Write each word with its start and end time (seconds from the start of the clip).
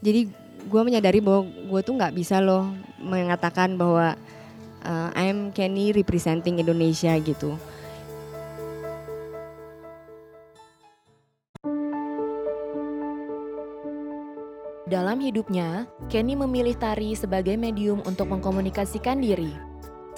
jadi 0.00 0.28
gue 0.64 0.82
menyadari 0.84 1.20
bahwa 1.20 1.44
gue 1.48 1.80
tuh 1.84 1.94
nggak 1.96 2.16
bisa 2.16 2.40
loh 2.40 2.72
mengatakan 3.00 3.76
bahwa 3.76 4.16
uh, 4.84 5.08
I'm 5.16 5.52
Kenny 5.52 5.92
representing 5.92 6.60
Indonesia 6.60 7.16
gitu. 7.20 7.56
Dalam 14.90 15.22
hidupnya, 15.22 15.86
Kenny 16.10 16.34
memilih 16.34 16.74
tari 16.74 17.14
sebagai 17.14 17.54
medium 17.54 18.02
untuk 18.02 18.26
mengkomunikasikan 18.26 19.22
diri. 19.22 19.54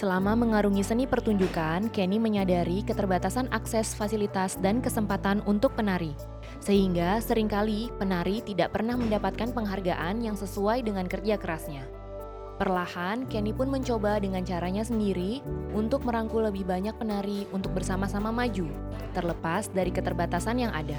Selama 0.00 0.32
mengarungi 0.32 0.80
seni 0.80 1.04
pertunjukan, 1.04 1.92
Kenny 1.92 2.16
menyadari 2.16 2.80
keterbatasan 2.80 3.52
akses 3.52 3.92
fasilitas 3.92 4.56
dan 4.64 4.80
kesempatan 4.80 5.44
untuk 5.44 5.76
penari. 5.76 6.16
Sehingga 6.62 7.18
sering 7.18 7.50
kali 7.50 7.90
penari 7.98 8.39
tidak 8.46 8.71
pernah 8.71 8.94
mendapatkan 8.94 9.50
penghargaan 9.50 10.22
yang 10.22 10.39
sesuai 10.39 10.86
dengan 10.86 11.11
kerja 11.11 11.35
kerasnya. 11.35 11.82
Perlahan, 12.62 13.26
Kenny 13.26 13.50
pun 13.50 13.66
mencoba 13.66 14.22
dengan 14.22 14.46
caranya 14.46 14.86
sendiri 14.86 15.43
untuk 15.75 16.07
merangkul 16.07 16.46
lebih 16.46 16.62
banyak 16.62 16.94
penari 16.94 17.50
untuk 17.50 17.75
bersama-sama 17.75 18.30
maju, 18.30 18.71
terlepas 19.11 19.66
dari 19.75 19.90
keterbatasan 19.90 20.62
yang 20.62 20.71
ada. 20.71 20.94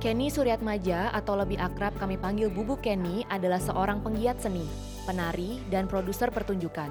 Kenny 0.00 0.32
Suryatmaja 0.32 1.12
atau 1.12 1.36
lebih 1.36 1.60
akrab 1.60 1.92
kami 2.00 2.16
panggil 2.16 2.48
Bubu 2.48 2.80
Kenny 2.80 3.28
adalah 3.28 3.60
seorang 3.60 4.00
penggiat 4.00 4.40
seni, 4.40 4.64
penari, 5.04 5.60
dan 5.68 5.84
produser 5.84 6.32
pertunjukan. 6.32 6.88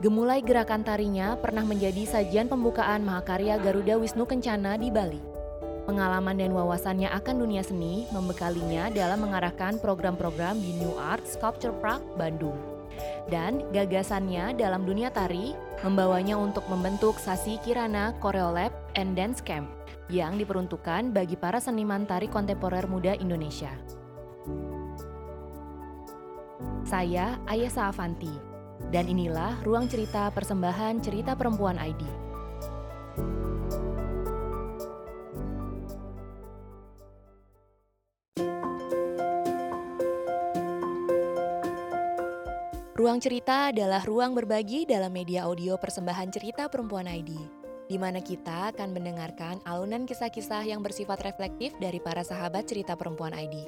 Gemulai 0.00 0.40
gerakan 0.40 0.80
tarinya 0.80 1.36
pernah 1.36 1.68
menjadi 1.68 2.08
sajian 2.08 2.48
pembukaan 2.48 3.04
Mahakarya 3.04 3.60
Garuda 3.60 4.00
Wisnu 4.00 4.24
Kencana 4.24 4.80
di 4.80 4.88
Bali. 4.88 5.31
Pengalaman 5.82 6.38
dan 6.38 6.54
wawasannya 6.54 7.10
akan 7.10 7.42
dunia 7.42 7.66
seni 7.66 8.06
membekalinya 8.14 8.86
dalam 8.86 9.26
mengarahkan 9.26 9.82
program-program 9.82 10.54
di 10.62 10.78
New 10.78 10.94
Art 10.94 11.26
Sculpture 11.26 11.74
Park, 11.82 12.06
Bandung. 12.14 12.54
Dan 13.26 13.66
gagasannya 13.74 14.54
dalam 14.54 14.86
dunia 14.86 15.10
tari 15.10 15.58
membawanya 15.82 16.38
untuk 16.38 16.62
membentuk 16.70 17.18
Sasi 17.18 17.58
Kirana 17.66 18.14
Choreolab 18.22 18.70
and 18.94 19.18
Dance 19.18 19.42
Camp 19.42 19.66
yang 20.06 20.38
diperuntukkan 20.38 21.10
bagi 21.10 21.34
para 21.34 21.58
seniman 21.58 22.06
tari 22.06 22.30
kontemporer 22.30 22.86
muda 22.86 23.18
Indonesia. 23.18 23.74
Saya 26.86 27.40
Ayesa 27.48 27.88
Avanti, 27.88 28.30
dan 28.92 29.08
inilah 29.08 29.56
ruang 29.64 29.88
cerita 29.88 30.28
persembahan 30.30 31.00
cerita 31.00 31.32
perempuan 31.32 31.80
ID. 31.80 32.04
Ruang 43.02 43.18
cerita 43.18 43.74
adalah 43.74 44.06
ruang 44.06 44.30
berbagi 44.30 44.86
dalam 44.86 45.10
media 45.10 45.42
audio 45.50 45.74
persembahan 45.74 46.30
cerita 46.30 46.70
perempuan 46.70 47.10
ID 47.10 47.34
di 47.90 47.98
mana 47.98 48.22
kita 48.22 48.70
akan 48.70 48.94
mendengarkan 48.94 49.58
alunan 49.66 50.06
kisah-kisah 50.06 50.62
yang 50.62 50.86
bersifat 50.86 51.18
reflektif 51.26 51.74
dari 51.82 51.98
para 51.98 52.22
sahabat 52.22 52.62
cerita 52.70 52.94
perempuan 52.94 53.34
ID. 53.34 53.66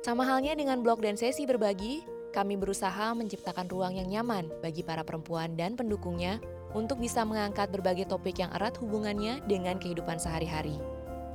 Sama 0.00 0.24
halnya 0.24 0.56
dengan 0.56 0.80
blog 0.80 1.04
dan 1.04 1.20
sesi 1.20 1.44
berbagi, 1.44 2.00
kami 2.32 2.56
berusaha 2.56 3.12
menciptakan 3.12 3.68
ruang 3.68 4.00
yang 4.00 4.08
nyaman 4.08 4.48
bagi 4.64 4.80
para 4.80 5.04
perempuan 5.04 5.52
dan 5.52 5.76
pendukungnya 5.76 6.40
untuk 6.72 6.96
bisa 6.96 7.28
mengangkat 7.28 7.68
berbagai 7.68 8.08
topik 8.08 8.40
yang 8.40 8.48
erat 8.56 8.72
hubungannya 8.80 9.44
dengan 9.44 9.76
kehidupan 9.76 10.16
sehari-hari, 10.16 10.80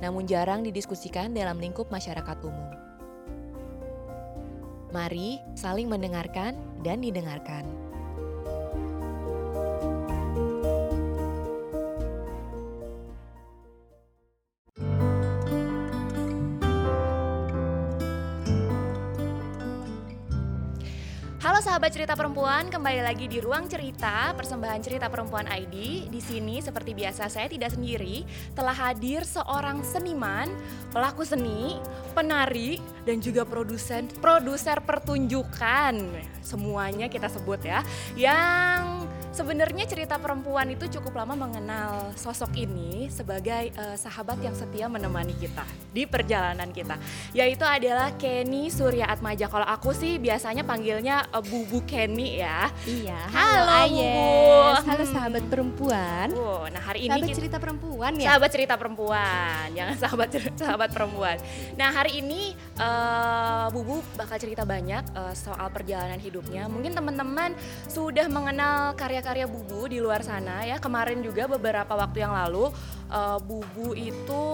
namun 0.02 0.26
jarang 0.26 0.66
didiskusikan 0.66 1.38
dalam 1.38 1.62
lingkup 1.62 1.86
masyarakat 1.86 2.42
umum. 2.42 2.87
Mari 4.88 5.36
saling 5.52 5.88
mendengarkan 5.88 6.56
dan 6.80 7.04
didengarkan. 7.04 7.87
Sahabat 21.78 21.94
cerita 21.94 22.18
perempuan, 22.18 22.66
kembali 22.74 23.06
lagi 23.06 23.30
di 23.30 23.38
ruang 23.38 23.70
cerita 23.70 24.34
persembahan 24.34 24.82
cerita 24.82 25.06
perempuan 25.06 25.46
ID. 25.46 26.10
Di 26.10 26.18
sini 26.18 26.58
seperti 26.58 26.90
biasa 26.90 27.30
saya 27.30 27.46
tidak 27.46 27.70
sendiri, 27.70 28.26
telah 28.50 28.74
hadir 28.74 29.22
seorang 29.22 29.86
seniman, 29.86 30.50
pelaku 30.90 31.22
seni, 31.22 31.78
penari 32.18 32.82
dan 33.06 33.22
juga 33.22 33.46
produsen 33.46 34.10
produser 34.18 34.82
pertunjukan. 34.82 35.94
Semuanya 36.42 37.06
kita 37.06 37.30
sebut 37.30 37.62
ya. 37.62 37.86
Yang 38.18 39.06
Sebenarnya 39.28 39.84
cerita 39.84 40.16
perempuan 40.16 40.72
itu 40.72 40.88
cukup 40.88 41.20
lama 41.20 41.36
mengenal 41.36 42.16
sosok 42.16 42.64
ini 42.64 43.12
sebagai 43.12 43.76
uh, 43.76 43.92
sahabat 43.92 44.40
yang 44.40 44.56
setia 44.56 44.88
menemani 44.88 45.36
kita 45.36 45.68
di 45.92 46.08
perjalanan 46.08 46.72
kita. 46.72 46.96
Yaitu 47.36 47.60
adalah 47.68 48.08
Kenny 48.16 48.72
Surya 48.72 49.04
Atmaja. 49.04 49.52
Kalau 49.52 49.68
aku 49.68 49.92
sih 49.92 50.16
biasanya 50.16 50.64
panggilnya 50.64 51.28
uh, 51.28 51.44
Bubu 51.44 51.84
Kenny 51.84 52.40
ya. 52.40 52.72
Iya. 52.88 53.20
Halo, 53.28 53.68
halo 53.68 54.00
Bubu. 54.00 54.88
Halo 54.88 55.04
sahabat 55.04 55.44
perempuan. 55.52 56.26
Oh, 56.32 56.64
nah 56.72 56.80
hari 56.80 57.04
ini 57.04 57.12
sahabat 57.12 57.28
kita, 57.28 57.38
cerita 57.44 57.58
perempuan 57.60 58.12
ya. 58.16 58.26
Sahabat 58.32 58.50
cerita 58.56 58.74
perempuan, 58.80 59.66
jangan 59.76 59.96
sahabat 60.08 60.28
sahabat 60.56 60.88
perempuan. 60.88 61.36
Nah 61.76 61.88
hari 61.92 62.24
ini 62.24 62.56
uh, 62.80 63.68
Bubu 63.76 64.00
bakal 64.16 64.40
cerita 64.40 64.64
banyak 64.64 65.04
uh, 65.12 65.36
soal 65.36 65.68
perjalanan 65.68 66.16
hidupnya. 66.16 66.64
Mungkin 66.64 66.96
teman-teman 66.96 67.52
sudah 67.92 68.24
mengenal 68.32 68.96
karya 68.96 69.17
karya 69.20 69.46
Bubu 69.48 69.90
di 69.90 69.98
luar 69.98 70.24
sana 70.24 70.64
ya. 70.64 70.76
Kemarin 70.80 71.20
juga 71.20 71.46
beberapa 71.50 71.92
waktu 71.94 72.24
yang 72.24 72.32
lalu 72.34 72.70
uh, 73.12 73.38
Bubu 73.40 73.96
itu 73.96 74.44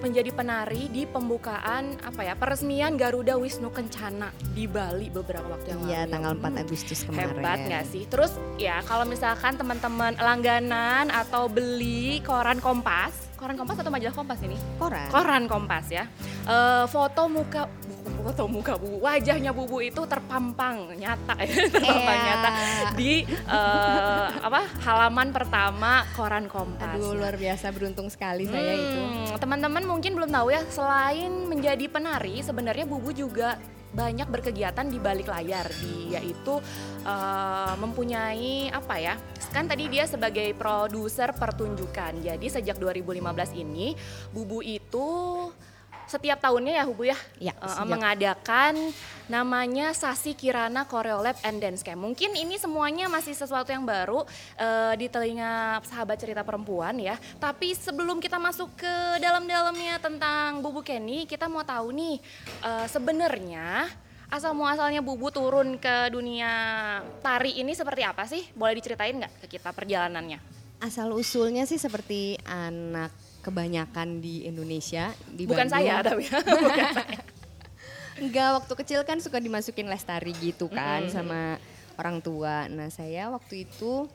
menjadi 0.00 0.30
penari 0.30 0.88
di 0.88 1.04
pembukaan 1.04 1.98
apa 2.02 2.24
ya 2.24 2.34
peresmian 2.38 2.94
Garuda 2.96 3.36
Wisnu 3.36 3.70
Kencana 3.70 4.30
di 4.54 4.64
Bali 4.64 5.10
beberapa 5.10 5.46
waktu 5.54 5.74
yang 5.74 5.80
iya, 5.84 5.86
lalu. 5.86 5.92
Iya, 5.92 6.02
tanggal 6.10 6.32
4 6.38 6.42
hmm, 6.42 6.62
Agustus 6.64 6.98
kemarin. 7.04 7.28
Hebat 7.36 7.58
nggak 7.66 7.84
sih? 7.90 8.02
Terus 8.08 8.32
ya 8.56 8.76
kalau 8.86 9.04
misalkan 9.06 9.52
teman-teman 9.58 10.12
langganan 10.18 11.10
atau 11.10 11.50
beli 11.50 12.22
koran 12.22 12.58
Kompas, 12.62 13.34
koran 13.36 13.58
Kompas 13.58 13.82
atau 13.82 13.92
majalah 13.92 14.14
Kompas 14.14 14.40
ini? 14.42 14.56
Koran. 14.78 15.08
Koran 15.10 15.44
Kompas 15.50 15.86
ya. 15.90 16.04
Uh, 16.44 16.86
foto 16.88 17.26
muka 17.28 17.66
foto 18.24 18.48
muka 18.48 18.80
bubu 18.80 19.04
wajahnya 19.04 19.52
bubu 19.52 19.84
itu 19.84 20.00
terpampang 20.08 20.96
nyata 20.96 21.36
ya 21.44 21.54
terpampang 21.76 22.16
yeah. 22.16 22.26
nyata 22.32 22.48
di 22.96 23.12
uh, 23.44 24.28
apa 24.40 24.64
halaman 24.80 25.28
pertama 25.28 26.08
koran 26.16 26.48
Kompas. 26.48 26.94
Aduh 26.94 27.18
luar 27.18 27.34
biasa 27.34 27.74
beruntung 27.74 28.06
sekali 28.06 28.46
hmm, 28.46 28.52
saya 28.54 28.72
itu. 28.78 29.00
Teman-teman 29.42 29.82
mungkin 29.84 30.14
belum 30.14 30.30
tahu 30.30 30.54
ya 30.54 30.62
selain 30.70 31.50
menjadi 31.50 31.90
penari 31.90 32.40
sebenarnya 32.40 32.86
bubu 32.86 33.10
juga 33.10 33.58
banyak 33.94 34.26
berkegiatan 34.26 34.90
di 34.90 34.98
balik 34.98 35.30
layar 35.30 35.70
dia 35.78 36.18
yaitu 36.18 36.58
uh, 37.06 37.74
mempunyai 37.78 38.68
apa 38.74 38.94
ya 38.98 39.14
kan 39.54 39.70
tadi 39.70 39.86
dia 39.86 40.10
sebagai 40.10 40.50
produser 40.58 41.30
pertunjukan 41.30 42.18
jadi 42.18 42.46
sejak 42.50 42.74
2015 42.82 43.22
ini 43.54 43.94
Bubu 44.34 44.66
itu 44.66 45.06
setiap 46.14 46.38
tahunnya 46.38 46.78
ya 46.78 46.84
Hubu 46.86 47.10
ya, 47.10 47.18
ya 47.42 47.54
uh, 47.58 47.82
mengadakan 47.82 48.78
namanya 49.26 49.90
Sasi 49.90 50.38
Kirana 50.38 50.86
Choreolab 50.86 51.34
and 51.42 51.58
Dance 51.58 51.82
Camp. 51.82 51.98
Mungkin 51.98 52.38
ini 52.38 52.54
semuanya 52.54 53.10
masih 53.10 53.34
sesuatu 53.34 53.74
yang 53.74 53.82
baru 53.82 54.22
uh, 54.54 54.94
di 54.94 55.10
telinga 55.10 55.82
sahabat 55.82 56.22
cerita 56.22 56.46
perempuan 56.46 56.94
ya. 57.02 57.18
Tapi 57.42 57.74
sebelum 57.74 58.22
kita 58.22 58.38
masuk 58.38 58.70
ke 58.78 58.94
dalam-dalamnya 59.18 59.98
tentang 59.98 60.62
Bubu 60.62 60.86
Kenny, 60.86 61.26
kita 61.26 61.50
mau 61.50 61.66
tahu 61.66 61.90
nih 61.90 62.22
uh, 62.62 62.86
sebenarnya 62.86 63.90
asal 64.30 64.54
muasalnya 64.54 65.02
Bubu 65.02 65.34
turun 65.34 65.82
ke 65.82 66.14
dunia 66.14 66.52
tari 67.24 67.58
ini 67.58 67.74
seperti 67.74 68.02
apa 68.06 68.22
sih? 68.30 68.46
Boleh 68.54 68.78
diceritain 68.78 69.18
nggak 69.18 69.42
ke 69.42 69.58
kita 69.58 69.74
perjalanannya? 69.74 70.38
Asal 70.78 71.10
usulnya 71.16 71.64
sih 71.64 71.80
seperti 71.80 72.36
anak 72.44 73.23
kebanyakan 73.44 74.24
di 74.24 74.48
Indonesia 74.48 75.12
di 75.28 75.44
bukan 75.44 75.68
Bandung. 75.68 75.76
saya 75.76 75.94
tapi 76.08 76.24
bukan 76.32 76.88
saya 76.96 77.20
Enggak, 78.14 78.62
waktu 78.62 78.72
kecil 78.78 79.00
kan 79.02 79.18
suka 79.18 79.42
dimasukin 79.42 79.90
les 79.90 80.06
tari 80.06 80.30
gitu 80.38 80.70
kan 80.70 81.02
mm 81.02 81.10
-hmm. 81.10 81.14
sama 81.14 81.58
orang 81.98 82.22
tua. 82.22 82.70
Nah, 82.70 82.86
saya 82.86 83.26
waktu 83.30 83.66
itu 83.66 84.06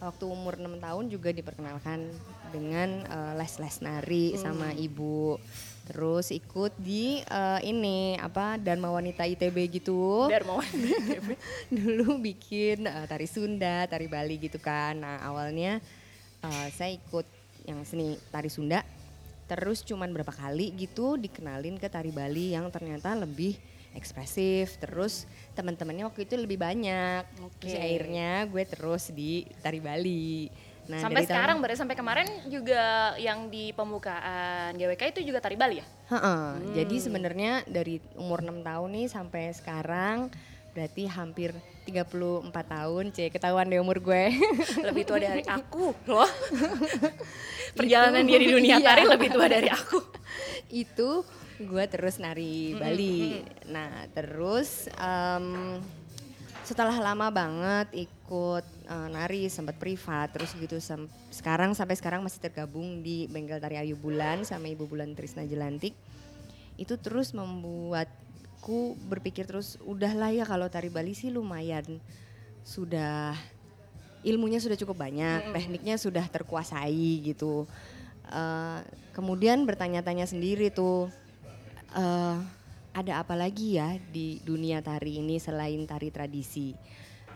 waktu 0.00 0.24
umur 0.26 0.58
6 0.58 0.82
tahun 0.82 1.04
juga 1.12 1.30
diperkenalkan 1.30 2.10
dengan 2.50 3.06
uh, 3.06 3.32
les-les 3.38 3.76
nari 3.84 4.26
mm. 4.34 4.40
sama 4.40 4.72
ibu. 4.74 5.36
Terus 5.82 6.32
ikut 6.32 6.72
di 6.80 7.20
uh, 7.28 7.60
ini 7.60 8.16
apa 8.16 8.56
Dharma 8.56 8.88
Wanita 8.88 9.28
ITB 9.28 9.82
gitu. 9.82 10.32
Dharma 10.32 10.62
Wanita 10.64 10.96
ITB. 10.96 11.28
Dulu 11.76 12.06
bikin 12.24 12.88
uh, 12.88 13.04
tari 13.04 13.28
Sunda, 13.28 13.84
tari 13.84 14.08
Bali 14.08 14.40
gitu 14.40 14.56
kan. 14.56 14.96
Nah, 14.96 15.20
awalnya 15.22 15.76
uh, 16.40 16.66
saya 16.72 16.96
ikut 16.96 17.41
yang 17.64 17.82
seni 17.82 18.14
tari 18.28 18.48
Sunda 18.48 18.82
terus 19.44 19.82
cuman 19.82 20.08
berapa 20.08 20.30
kali 20.30 20.72
gitu 20.74 21.14
dikenalin 21.14 21.76
ke 21.76 21.86
tari 21.86 22.08
Bali 22.08 22.52
yang 22.52 22.68
ternyata 22.68 23.12
lebih 23.12 23.58
ekspresif 23.92 24.80
terus 24.80 25.28
teman-temannya 25.52 26.08
waktu 26.08 26.24
itu 26.24 26.34
lebih 26.34 26.56
banyak 26.56 27.28
Oke. 27.38 27.60
terus 27.60 27.76
akhirnya 27.76 28.48
gue 28.48 28.64
terus 28.64 29.12
di 29.12 29.44
tari 29.60 29.78
Bali 29.78 30.48
nah 30.82 30.98
sampai 30.98 31.22
dari 31.22 31.28
tahun- 31.28 31.36
sekarang 31.38 31.56
berarti 31.60 31.78
sampai 31.78 31.94
kemarin 31.94 32.28
juga 32.48 32.82
yang 33.14 33.46
di 33.46 33.70
pembukaan 33.70 34.74
GWK 34.74 35.02
itu 35.12 35.20
juga 35.22 35.38
tari 35.38 35.54
Bali 35.54 35.78
ya? 35.78 35.86
Heeh, 36.10 36.42
Jadi 36.74 36.96
Hmm. 36.98 37.04
sebenarnya 37.04 37.52
dari 37.64 38.02
umur 38.16 38.42
6 38.42 38.60
tahun 38.60 38.90
nih 38.90 39.06
sampai 39.06 39.44
sekarang 39.52 40.26
berarti 40.72 41.04
hampir 41.04 41.52
34 41.82 42.42
tahun, 42.64 43.04
C 43.10 43.28
ketahuan 43.28 43.66
deh 43.66 43.76
umur 43.76 43.98
gue. 43.98 44.32
Lebih 44.88 45.04
tua 45.04 45.18
dari 45.18 45.42
aku 45.42 45.92
loh. 46.10 46.28
Perjalanan 47.72 48.22
dia 48.22 48.38
di 48.38 48.48
dunia 48.48 48.76
Iya. 48.76 48.86
tari 48.86 49.04
lebih 49.04 49.28
tua 49.30 49.46
dari 49.46 49.68
aku. 49.68 49.98
itu 50.84 51.24
gue 51.58 51.84
terus 51.86 52.16
nari 52.16 52.72
Bali. 52.74 53.40
Nah 53.68 54.08
terus 54.10 54.88
em, 54.92 55.78
setelah 56.62 56.94
lama 56.94 57.28
banget 57.28 58.08
ikut 58.08 58.64
eh, 58.86 59.08
nari 59.10 59.48
sempat 59.48 59.76
privat 59.76 60.30
terus 60.30 60.54
gitu 60.54 60.78
sam- 60.78 61.10
sekarang 61.28 61.72
sampai 61.72 61.94
sekarang 61.94 62.20
masih 62.22 62.40
tergabung 62.40 63.00
di 63.00 63.26
Bengkel 63.26 63.58
Tari 63.58 63.76
Ayu 63.76 63.94
Bulan 63.94 64.42
sama 64.42 64.68
Ibu 64.68 64.86
Bulan 64.86 65.12
Trisna 65.12 65.42
Jelantik 65.42 65.92
itu 66.76 66.96
terus 66.96 67.36
membuatku 68.62 69.10
berpikir 69.10 69.44
terus 69.50 69.74
udahlah 69.82 70.30
ya 70.30 70.46
kalau 70.46 70.70
tari 70.70 70.86
Bali 70.86 71.18
sih 71.18 71.34
lumayan 71.34 71.98
sudah 72.62 73.34
ilmunya 74.22 74.62
sudah 74.62 74.78
cukup 74.78 75.02
banyak 75.02 75.50
tekniknya 75.50 75.98
sudah 75.98 76.22
terkuasai 76.30 77.26
gitu 77.26 77.66
Eh, 78.32 78.80
kemudian 79.12 79.66
bertanya-tanya 79.68 80.24
sendiri 80.24 80.72
tuh 80.72 81.10
eh, 81.92 82.36
ada 82.94 83.12
apa 83.20 83.34
lagi 83.36 83.76
ya 83.76 83.98
di 84.08 84.40
dunia 84.40 84.80
tari 84.80 85.20
ini 85.20 85.36
selain 85.36 85.84
tari 85.84 86.08
tradisi 86.08 86.72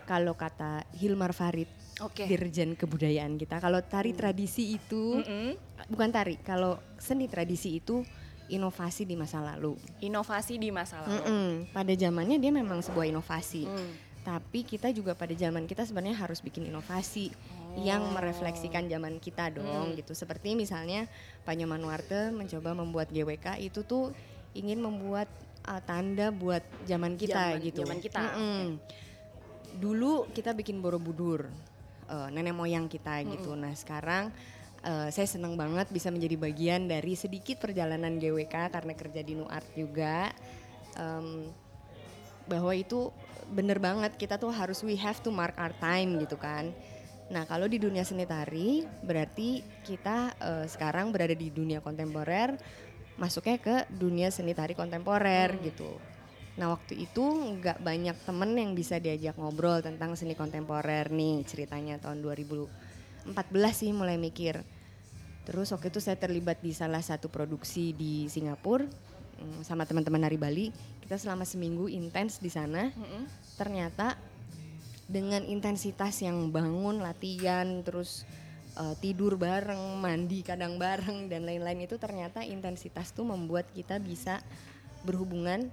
kalau 0.07 0.33
kata 0.33 0.87
Hilmar 0.97 1.37
Farid 1.37 1.69
Oke. 2.01 2.25
Dirjen 2.25 2.73
Kebudayaan 2.73 3.37
kita 3.37 3.61
kalau 3.61 3.77
tari 3.85 4.15
tradisi 4.17 4.73
itu 4.79 5.21
Mm-mm. 5.21 5.53
bukan 5.91 6.09
tari 6.09 6.39
kalau 6.41 6.81
seni 6.97 7.29
tradisi 7.29 7.77
itu 7.77 8.01
inovasi 8.47 9.03
di 9.03 9.13
masa 9.13 9.39
lalu 9.39 9.75
Inovasi 9.99 10.55
di 10.55 10.69
masa 10.69 10.99
lalu. 10.99 11.19
Mm-mm. 11.19 11.49
pada 11.69 11.93
zamannya 11.93 12.37
dia 12.37 12.49
memang 12.49 12.79
sebuah 12.79 13.05
inovasi 13.05 13.63
Hmm. 13.63 13.91
tapi 14.23 14.61
kita 14.61 14.91
juga 14.91 15.13
pada 15.13 15.31
zaman 15.31 15.63
kita 15.63 15.83
sebenarnya 15.83 16.17
harus 16.17 16.39
bikin 16.39 16.65
inovasi 16.65 17.31
yang 17.77 18.01
Oh. 18.01 18.11
merefleksikan 18.11 18.85
zaman 18.85 19.17
kita 19.17 19.51
dong 19.51 19.91
Hmm. 19.91 19.95
gitu 19.95 20.11
seperti 20.11 20.51
misalnya 20.53 21.07
Pak 21.43 21.53
Nyoman 21.53 21.79
Warte 21.81 22.31
mencoba 22.31 22.71
membuat 22.73 23.07
GWK 23.07 23.59
itu 23.61 23.81
tuh 23.81 24.11
ingin 24.51 24.77
membuat 24.77 25.27
uh, 25.63 25.79
tanda 25.79 26.27
buat 26.29 26.59
zaman 26.83 27.15
kita 27.15 27.53
Zaman- 27.53 27.61
gitu 27.61 27.81
zaman 27.81 27.99
kita, 27.99 28.19
Mm-mm. 28.33 28.79
dulu 29.77 30.25
kita 30.31 30.51
bikin 30.51 30.79
borobudur 30.79 31.45
uh, 32.07 32.27
nenek 32.29 32.51
moyang 32.51 32.87
kita 32.87 33.21
gitu 33.23 33.53
nah 33.53 33.71
sekarang 33.71 34.31
uh, 34.85 35.09
saya 35.09 35.25
senang 35.25 35.55
banget 35.55 35.89
bisa 35.89 36.11
menjadi 36.11 36.35
bagian 36.35 36.85
dari 36.85 37.17
sedikit 37.17 37.61
perjalanan 37.63 38.19
GWK 38.19 38.73
karena 38.73 38.93
kerja 38.93 39.21
di 39.23 39.33
Nuart 39.33 39.69
juga 39.73 40.29
Em, 40.97 41.53
bahwa 42.49 42.73
itu 42.73 43.13
bener 43.53 43.77
banget 43.77 44.17
kita 44.17 44.35
tuh 44.41 44.51
harus 44.51 44.81
we 44.81 44.97
have 44.97 45.21
to 45.21 45.29
mark 45.29 45.53
our 45.55 45.71
time 45.77 46.17
gitu 46.19 46.35
kan. 46.35 46.73
Nah 47.29 47.43
kalau 47.45 47.69
di 47.69 47.77
dunia 47.77 48.07
seni 48.07 48.25
tari 48.25 48.83
berarti 49.03 49.61
kita 49.85 50.17
eh, 50.39 50.65
sekarang 50.65 51.13
berada 51.13 51.35
di 51.35 51.51
dunia 51.51 51.83
kontemporer, 51.83 52.55
masuknya 53.19 53.57
ke 53.59 53.75
dunia 53.93 54.31
seni 54.33 54.55
tari 54.55 54.73
kontemporer 54.73 55.59
gitu. 55.59 55.91
Nah 56.57 56.73
waktu 56.73 57.03
itu 57.03 57.23
nggak 57.61 57.83
banyak 57.83 58.17
temen 58.25 58.51
yang 58.55 58.71
bisa 58.73 58.97
diajak 58.97 59.35
ngobrol 59.37 59.83
tentang 59.83 60.15
seni 60.15 60.33
kontemporer 60.33 61.11
nih 61.11 61.43
ceritanya 61.45 61.99
tahun 61.99 62.23
2014 63.33 63.75
sih 63.75 63.91
mulai 63.91 64.15
mikir. 64.15 64.63
Terus 65.47 65.71
waktu 65.71 65.91
itu 65.91 66.03
saya 66.03 66.19
terlibat 66.19 66.59
di 66.59 66.75
salah 66.75 66.99
satu 66.99 67.31
produksi 67.31 67.95
di 67.95 68.27
Singapura 68.27 68.83
mm, 69.39 69.63
sama 69.63 69.87
teman-teman 69.87 70.27
dari 70.27 70.35
Bali. 70.35 70.67
Kita 71.03 71.15
selama 71.15 71.47
seminggu 71.47 71.87
intens 71.87 72.43
di 72.43 72.51
sana. 72.51 72.91
Mm-mm. 72.91 73.23
Ternyata 73.55 74.19
dengan 75.07 75.43
intensitas 75.47 76.19
yang 76.19 76.51
bangun 76.51 76.99
latihan 76.99 77.79
terus 77.83 78.27
eh, 78.75 78.95
tidur 78.99 79.39
bareng, 79.39 79.95
mandi 80.03 80.43
kadang 80.43 80.75
bareng 80.75 81.31
dan 81.31 81.47
lain-lain 81.47 81.87
itu 81.87 81.95
ternyata 81.95 82.43
intensitas 82.43 83.15
tuh 83.15 83.23
membuat 83.23 83.71
kita 83.71 84.03
bisa 84.03 84.43
berhubungan 85.07 85.71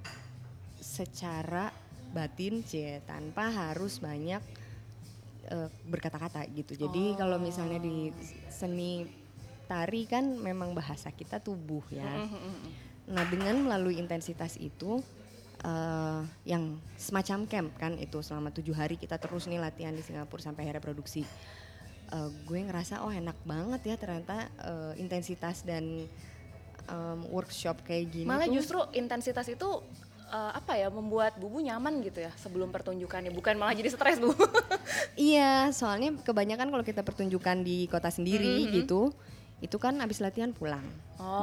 secara 0.78 1.74
batin 2.14 2.62
cie 2.62 3.02
tanpa 3.02 3.50
harus 3.50 3.98
banyak 3.98 4.38
eh, 5.44 5.68
berkata-kata 5.84 6.44
gitu. 6.50 6.74
Jadi 6.76 7.14
kalau 7.14 7.36
misalnya 7.36 7.78
di 7.78 8.10
seni 8.48 9.04
tari 9.64 10.04
kan 10.04 10.36
memang 10.36 10.72
bahasa 10.72 11.08
kita 11.08 11.40
tubuh 11.40 11.80
ya. 11.88 12.04
Nah 13.04 13.24
dengan 13.28 13.56
melalui 13.60 13.96
intensitas 13.96 14.56
itu 14.56 15.00
eh, 15.60 16.20
yang 16.44 16.76
semacam 16.96 17.38
camp 17.44 17.70
kan 17.76 17.92
itu 17.96 18.20
selama 18.20 18.48
tujuh 18.50 18.72
hari 18.72 18.96
kita 18.96 19.16
terus 19.16 19.44
nih 19.44 19.60
latihan 19.60 19.92
di 19.92 20.00
Singapura 20.00 20.40
sampai 20.40 20.68
akhirnya 20.68 20.84
produksi. 20.84 21.24
Eh, 22.12 22.30
gue 22.44 22.58
ngerasa 22.60 23.00
oh 23.00 23.12
enak 23.12 23.36
banget 23.44 23.80
ya 23.88 23.96
ternyata 23.96 24.48
eh, 24.60 24.92
intensitas 25.00 25.64
dan 25.64 26.04
em, 26.84 27.20
workshop 27.32 27.80
kayak 27.80 28.12
gini. 28.12 28.28
Malah 28.28 28.44
tuh- 28.44 28.56
justru 28.60 28.78
intensitas 28.92 29.48
itu 29.48 29.68
eh, 30.34 30.50
apa 30.58 30.74
ya 30.74 30.90
membuat 30.90 31.38
bubu 31.38 31.62
nyaman 31.62 32.02
gitu 32.02 32.18
ya 32.18 32.34
sebelum 32.34 32.74
pertunjukannya 32.74 33.30
bukan 33.30 33.54
malah 33.54 33.72
jadi 33.72 33.94
stres 33.94 34.18
bu. 34.18 34.34
Iya, 35.14 35.70
soalnya 35.70 36.10
kebanyakan 36.26 36.74
kalau 36.74 36.82
kita 36.82 37.06
pertunjukan 37.06 37.62
di 37.62 37.86
kota 37.86 38.10
sendiri 38.10 38.66
gitu, 38.74 39.14
itu 39.62 39.76
kan 39.78 39.94
abis 40.02 40.18
latihan 40.18 40.50
pulang, 40.50 40.82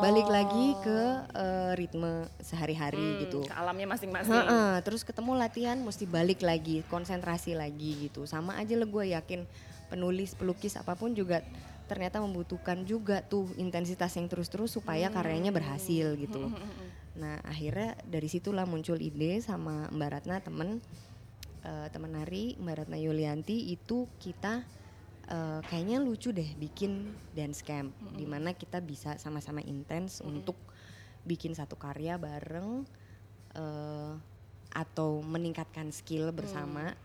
balik 0.03 0.27
lagi 0.27 0.75
ke 0.83 0.99
eh, 1.31 1.71
ritme 1.79 2.27
sehari-hari 2.43 2.99
Hmm, 2.99 3.19
gitu. 3.25 3.39
Ke 3.47 3.55
alamnya 3.55 3.87
masing-masing. 3.95 4.35
Terus 4.83 5.01
ketemu 5.07 5.39
latihan 5.39 5.79
mesti 5.79 6.03
balik 6.03 6.43
lagi, 6.43 6.83
konsentrasi 6.91 7.55
lagi 7.55 8.11
gitu. 8.11 8.27
Sama 8.27 8.59
aja 8.59 8.75
lah 8.75 8.85
gue 8.85 9.15
yakin 9.15 9.47
penulis, 9.87 10.35
pelukis 10.35 10.75
apa 10.75 10.93
pun 10.99 11.15
juga 11.15 11.39
ternyata 11.87 12.23
membutuhkan 12.23 12.87
juga 12.87 13.19
tuh 13.19 13.51
intensitas 13.59 14.15
yang 14.15 14.27
terus-terus 14.31 14.71
supaya 14.71 15.11
karyanya 15.11 15.51
berhasil 15.51 16.15
gitu. 16.15 16.51
Nah 17.19 17.39
akhirnya 17.43 17.99
dari 18.07 18.31
situlah 18.31 18.63
muncul 18.63 18.99
ide 19.01 19.43
sama 19.43 19.91
Mbak 19.91 20.09
Ratna 20.11 20.37
temen 20.39 20.79
eh, 21.65 21.87
temen 21.91 22.11
nari 22.15 22.55
Mbak 22.55 22.75
Ratna 22.85 22.97
Yulianti 23.01 23.73
itu 23.73 24.07
kita 24.21 24.63
eh, 25.27 25.59
kayaknya 25.67 25.99
lucu 25.99 26.31
deh 26.31 26.47
bikin 26.55 27.11
dance 27.35 27.65
camp 27.65 27.91
di 28.15 28.23
mana 28.23 28.55
kita 28.55 28.79
bisa 28.79 29.19
sama-sama 29.19 29.59
intens 29.65 30.23
untuk 30.23 30.55
bikin 31.27 31.53
satu 31.53 31.75
karya 31.75 32.15
bareng 32.15 32.87
eh, 33.55 34.13
atau 34.71 35.19
meningkatkan 35.19 35.91
skill 35.91 36.31
bersama 36.31 36.95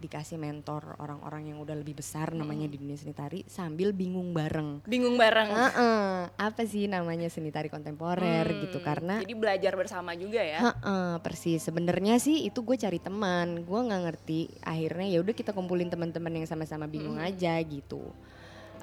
dikasih 0.00 0.40
mentor 0.40 0.96
orang-orang 0.96 1.52
yang 1.52 1.60
udah 1.60 1.76
lebih 1.76 2.00
besar 2.00 2.32
namanya 2.32 2.64
di 2.64 2.80
dunia 2.80 2.96
seni 2.96 3.12
tari 3.12 3.44
sambil 3.44 3.92
bingung 3.92 4.32
bareng. 4.32 4.80
Bingung 4.88 5.20
bareng. 5.20 5.52
Heeh, 5.52 6.32
apa 6.40 6.62
sih 6.64 6.88
namanya 6.88 7.28
seni 7.28 7.52
tari 7.52 7.68
kontemporer 7.68 8.48
Hmm, 8.48 8.60
gitu 8.64 8.80
karena 8.80 9.20
Jadi 9.20 9.36
belajar 9.36 9.76
bersama 9.76 10.16
juga 10.16 10.40
ya. 10.40 10.72
Heeh, 10.72 11.20
persis. 11.20 11.60
Sebenarnya 11.60 12.16
sih 12.16 12.48
itu 12.48 12.64
gue 12.64 12.80
cari 12.80 12.96
teman. 12.96 13.60
Gue 13.68 13.80
nggak 13.84 14.02
ngerti. 14.08 14.40
Akhirnya 14.64 15.06
ya 15.12 15.18
udah 15.20 15.34
kita 15.36 15.52
kumpulin 15.52 15.92
teman-teman 15.92 16.32
yang 16.32 16.48
sama-sama 16.48 16.88
bingung 16.88 17.20
aja 17.20 17.60
gitu. 17.60 18.00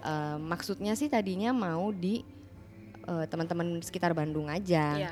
Eh, 0.05 0.38
maksudnya 0.38 0.93
sih 0.93 1.09
tadinya 1.09 1.50
mau 1.50 1.89
di 1.89 2.21
eh, 3.09 3.25
teman-teman 3.25 3.81
sekitar 3.81 4.13
Bandung 4.13 4.53
aja. 4.53 5.01
Iya. 5.01 5.12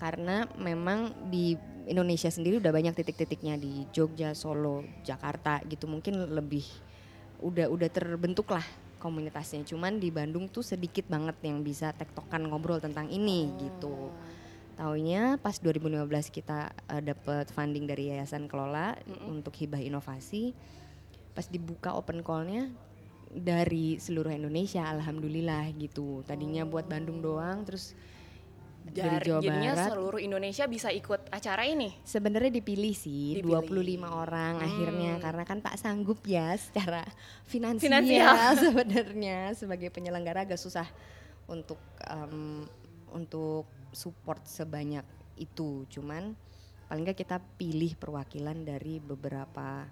Karena 0.00 0.48
memang 0.56 1.28
di 1.28 1.52
Indonesia 1.84 2.32
sendiri 2.32 2.56
udah 2.56 2.72
banyak 2.72 2.96
titik-titiknya 2.96 3.60
di 3.60 3.84
Jogja, 3.92 4.32
Solo, 4.32 4.80
Jakarta 5.04 5.60
gitu. 5.68 5.84
Mungkin 5.84 6.32
lebih 6.32 6.64
udah 7.44 7.68
udah 7.68 7.88
terbentuk 7.92 8.48
lah 8.48 8.64
komunitasnya. 9.00 9.64
Cuman 9.68 10.00
di 10.00 10.08
Bandung 10.08 10.48
tuh 10.48 10.64
sedikit 10.64 11.08
banget 11.08 11.36
yang 11.44 11.60
bisa 11.60 11.92
tektokan 11.96 12.48
ngobrol 12.48 12.80
tentang 12.80 13.08
ini 13.12 13.52
gitu. 13.60 14.12
Taunya 14.80 15.36
pas 15.36 15.60
2015 15.60 16.08
kita 16.32 16.72
uh, 16.88 17.02
dapat 17.04 17.52
funding 17.52 17.84
dari 17.84 18.08
Yayasan 18.12 18.48
Kelola 18.48 18.96
untuk 19.28 19.52
hibah 19.56 19.80
inovasi. 19.80 20.56
Pas 21.36 21.44
dibuka 21.48 21.92
open 21.92 22.24
call-nya 22.24 22.72
dari 23.30 24.00
seluruh 24.00 24.32
Indonesia, 24.32 24.82
alhamdulillah 24.88 25.68
gitu. 25.76 26.24
Tadinya 26.24 26.66
buat 26.66 26.88
Bandung 26.88 27.22
doang, 27.22 27.62
terus 27.62 27.92
dari 28.80 29.20
Dari, 29.20 29.26
Jawa 29.28 29.40
jadinya 29.44 29.72
Barat. 29.76 29.88
seluruh 29.92 30.20
Indonesia 30.20 30.64
bisa 30.66 30.88
ikut 30.90 31.20
acara 31.30 31.62
ini. 31.68 31.94
Sebenarnya 32.02 32.50
dipilih 32.50 32.94
sih 32.96 33.38
Dipilih. 33.38 33.68
25 34.00 34.08
orang 34.08 34.54
akhirnya 34.58 35.12
karena 35.20 35.44
kan 35.46 35.58
tak 35.62 35.76
sanggup 35.78 36.18
ya 36.26 36.56
secara 36.56 37.04
finansial, 37.46 37.86
Finansial. 37.86 38.34
sebenarnya 38.66 39.38
sebagai 39.54 39.92
penyelenggara 39.94 40.48
agak 40.48 40.58
susah 40.58 40.88
untuk 41.46 41.78
em, 42.08 42.66
untuk 43.14 43.68
support 43.94 44.42
sebanyak 44.46 45.04
itu. 45.38 45.86
Cuman 45.90 46.34
paling 46.90 47.06
nggak 47.06 47.20
kita 47.22 47.38
pilih 47.58 47.94
perwakilan 47.94 48.66
dari 48.66 48.98
beberapa 48.98 49.86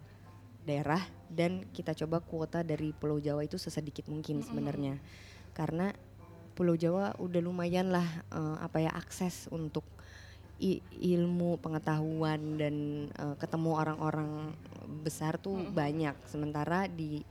daerah 0.67 1.01
dan 1.33 1.65
kita 1.73 1.97
coba 2.05 2.21
kuota 2.21 2.61
dari 2.61 2.93
Pulau 2.93 3.17
Jawa 3.17 3.41
itu 3.41 3.57
sesedikit 3.57 4.05
mungkin 4.11 4.45
sebenarnya 4.45 5.01
karena 5.57 5.91
Pulau 6.59 6.75
Jawa 6.75 7.15
udah 7.17 7.39
lumayan 7.39 7.89
lah 7.89 8.03
eh, 8.29 8.57
apa 8.59 8.83
ya 8.83 8.91
akses 8.91 9.47
untuk 9.49 9.87
i- 10.59 10.83
ilmu 10.91 11.55
pengetahuan 11.57 12.59
dan 12.59 12.75
eh, 13.09 13.35
ketemu 13.39 13.71
orang-orang 13.73 14.51
besar 15.01 15.39
tuh 15.39 15.71
banyak. 15.71 16.19
Sementara 16.27 16.91
di 16.91 17.23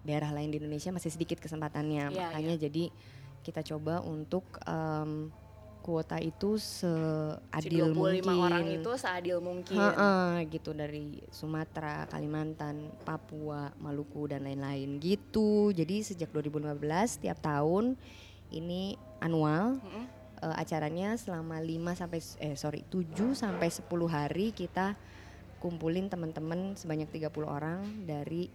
daerah 0.00 0.30
lain 0.30 0.48
di 0.48 0.62
Indonesia 0.62 0.94
masih 0.94 1.10
sedikit 1.10 1.36
kesempatannya. 1.36 2.04
Iya, 2.06 2.30
makanya 2.30 2.54
jadi 2.56 2.94
kita 3.40 3.66
coba 3.66 3.98
untuk 4.00 4.46
em, 4.62 5.34
kuota 5.80 6.20
itu 6.20 6.54
Si 6.54 6.84
seadil 6.84 7.90
25 7.90 7.96
mungkin. 7.96 8.38
orang 8.38 8.66
itu 8.70 8.90
seadil 8.94 9.38
mungkin. 9.40 9.74
Heeh, 9.74 10.46
gitu. 10.48 10.70
Dari 10.70 11.18
Sumatera, 11.30 12.04
Kalimantan, 12.06 12.92
Papua, 13.02 13.72
Maluku 13.74 14.28
dan 14.28 14.44
lain-lain. 14.44 15.00
Gitu. 15.00 15.72
Jadi 15.72 16.04
sejak 16.04 16.28
2015 16.30 16.76
tiap 17.18 17.40
tahun 17.40 17.96
ini 18.54 18.96
anual 19.20 19.78
Mm-mm. 19.82 20.04
eh, 20.42 20.54
acaranya 20.56 21.14
selama 21.18 21.60
5 21.60 22.00
sampai 22.00 22.20
eh 22.40 22.56
sorry 22.56 22.82
7 22.86 23.34
sampai 23.34 23.68
10 23.68 23.84
hari 24.08 24.54
kita 24.54 24.94
kumpulin 25.58 26.06
teman-teman 26.06 26.78
sebanyak 26.78 27.10
30 27.10 27.34
orang 27.44 27.82
dari 28.06 28.46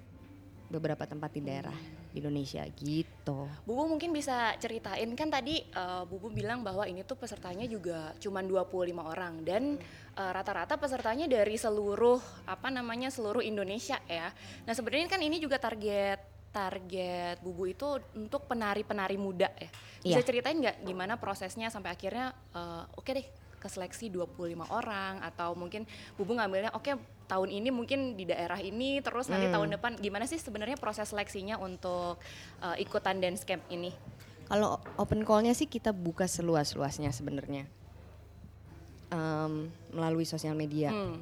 beberapa 0.71 1.05
tempat 1.05 1.29
di 1.37 1.41
daerah 1.45 1.75
di 2.09 2.17
Indonesia 2.17 2.65
gitu. 2.77 3.45
Bubu 3.61 3.85
mungkin 3.85 4.09
bisa 4.09 4.57
ceritain 4.57 5.13
kan 5.13 5.29
tadi 5.29 5.61
eh, 5.61 6.03
Bubu 6.09 6.33
bilang 6.33 6.65
bahwa 6.65 6.89
ini 6.89 7.05
tuh 7.05 7.13
pesertanya 7.13 7.69
juga 7.69 8.17
cuma 8.17 8.41
25 8.41 8.89
orang 8.97 9.45
dan 9.45 9.77
eh, 10.17 10.31
rata-rata 10.33 10.81
pesertanya 10.81 11.29
dari 11.29 11.53
seluruh 11.61 12.17
apa 12.49 12.73
namanya 12.73 13.13
seluruh 13.13 13.45
Indonesia 13.45 14.01
ya. 14.09 14.33
Nah, 14.65 14.73
sebenarnya 14.73 15.09
kan 15.13 15.21
ini 15.21 15.37
juga 15.37 15.61
target 15.61 16.32
target 16.53 17.41
Bubu 17.41 17.65
itu 17.65 17.83
untuk 18.13 18.45
penari-penari 18.45 19.17
muda 19.17 19.49
ya. 19.57 19.69
Bisa 19.99 20.21
Iya. 20.21 20.27
ceritain 20.29 20.57
nggak 20.61 20.85
gimana 20.85 21.17
prosesnya 21.17 21.67
sampai 21.67 21.91
akhirnya 21.91 22.31
eh, 22.53 22.83
oke 22.93 23.09
deh 23.09 23.25
ke 23.57 23.67
seleksi 23.67 24.11
25 24.11 24.69
orang 24.69 25.19
atau 25.19 25.57
mungkin 25.57 25.89
Bubu 26.13 26.37
ngambilnya 26.37 26.71
oke 26.71 26.93
tahun 27.25 27.49
ini 27.49 27.71
mungkin 27.71 28.13
di 28.13 28.27
daerah 28.27 28.59
ini 28.59 28.99
terus 28.99 29.25
nanti 29.27 29.47
Hmm. 29.47 29.55
tahun 29.57 29.69
depan 29.75 29.91
gimana 29.97 30.27
sih 30.27 30.37
sebenarnya 30.37 30.77
proses 30.77 31.09
seleksinya 31.09 31.57
untuk 31.57 32.21
eh, 32.61 32.77
ikutan 32.79 33.17
dance 33.17 33.41
camp 33.41 33.65
ini? 33.67 33.89
Kalau 34.43 34.77
open 34.99 35.23
call-nya 35.23 35.55
sih 35.55 35.65
kita 35.65 35.89
buka 35.89 36.27
seluas-luasnya 36.27 37.09
sebenarnya. 37.09 37.65
Em, 39.09 39.53
melalui 39.89 40.25
sosial 40.25 40.53
media. 40.53 40.89
Hmm. 40.89 41.21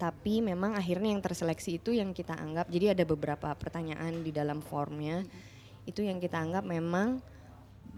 Tapi 0.00 0.40
memang 0.40 0.72
akhirnya 0.72 1.12
yang 1.12 1.20
terseleksi 1.20 1.76
itu 1.76 1.92
yang 1.92 2.16
kita 2.16 2.32
anggap 2.32 2.72
jadi 2.72 2.96
ada 2.96 3.04
beberapa 3.04 3.52
pertanyaan 3.52 4.24
di 4.24 4.32
dalam 4.32 4.64
formnya 4.64 5.20
itu 5.84 6.00
yang 6.00 6.16
kita 6.16 6.40
anggap 6.40 6.64
memang 6.64 7.20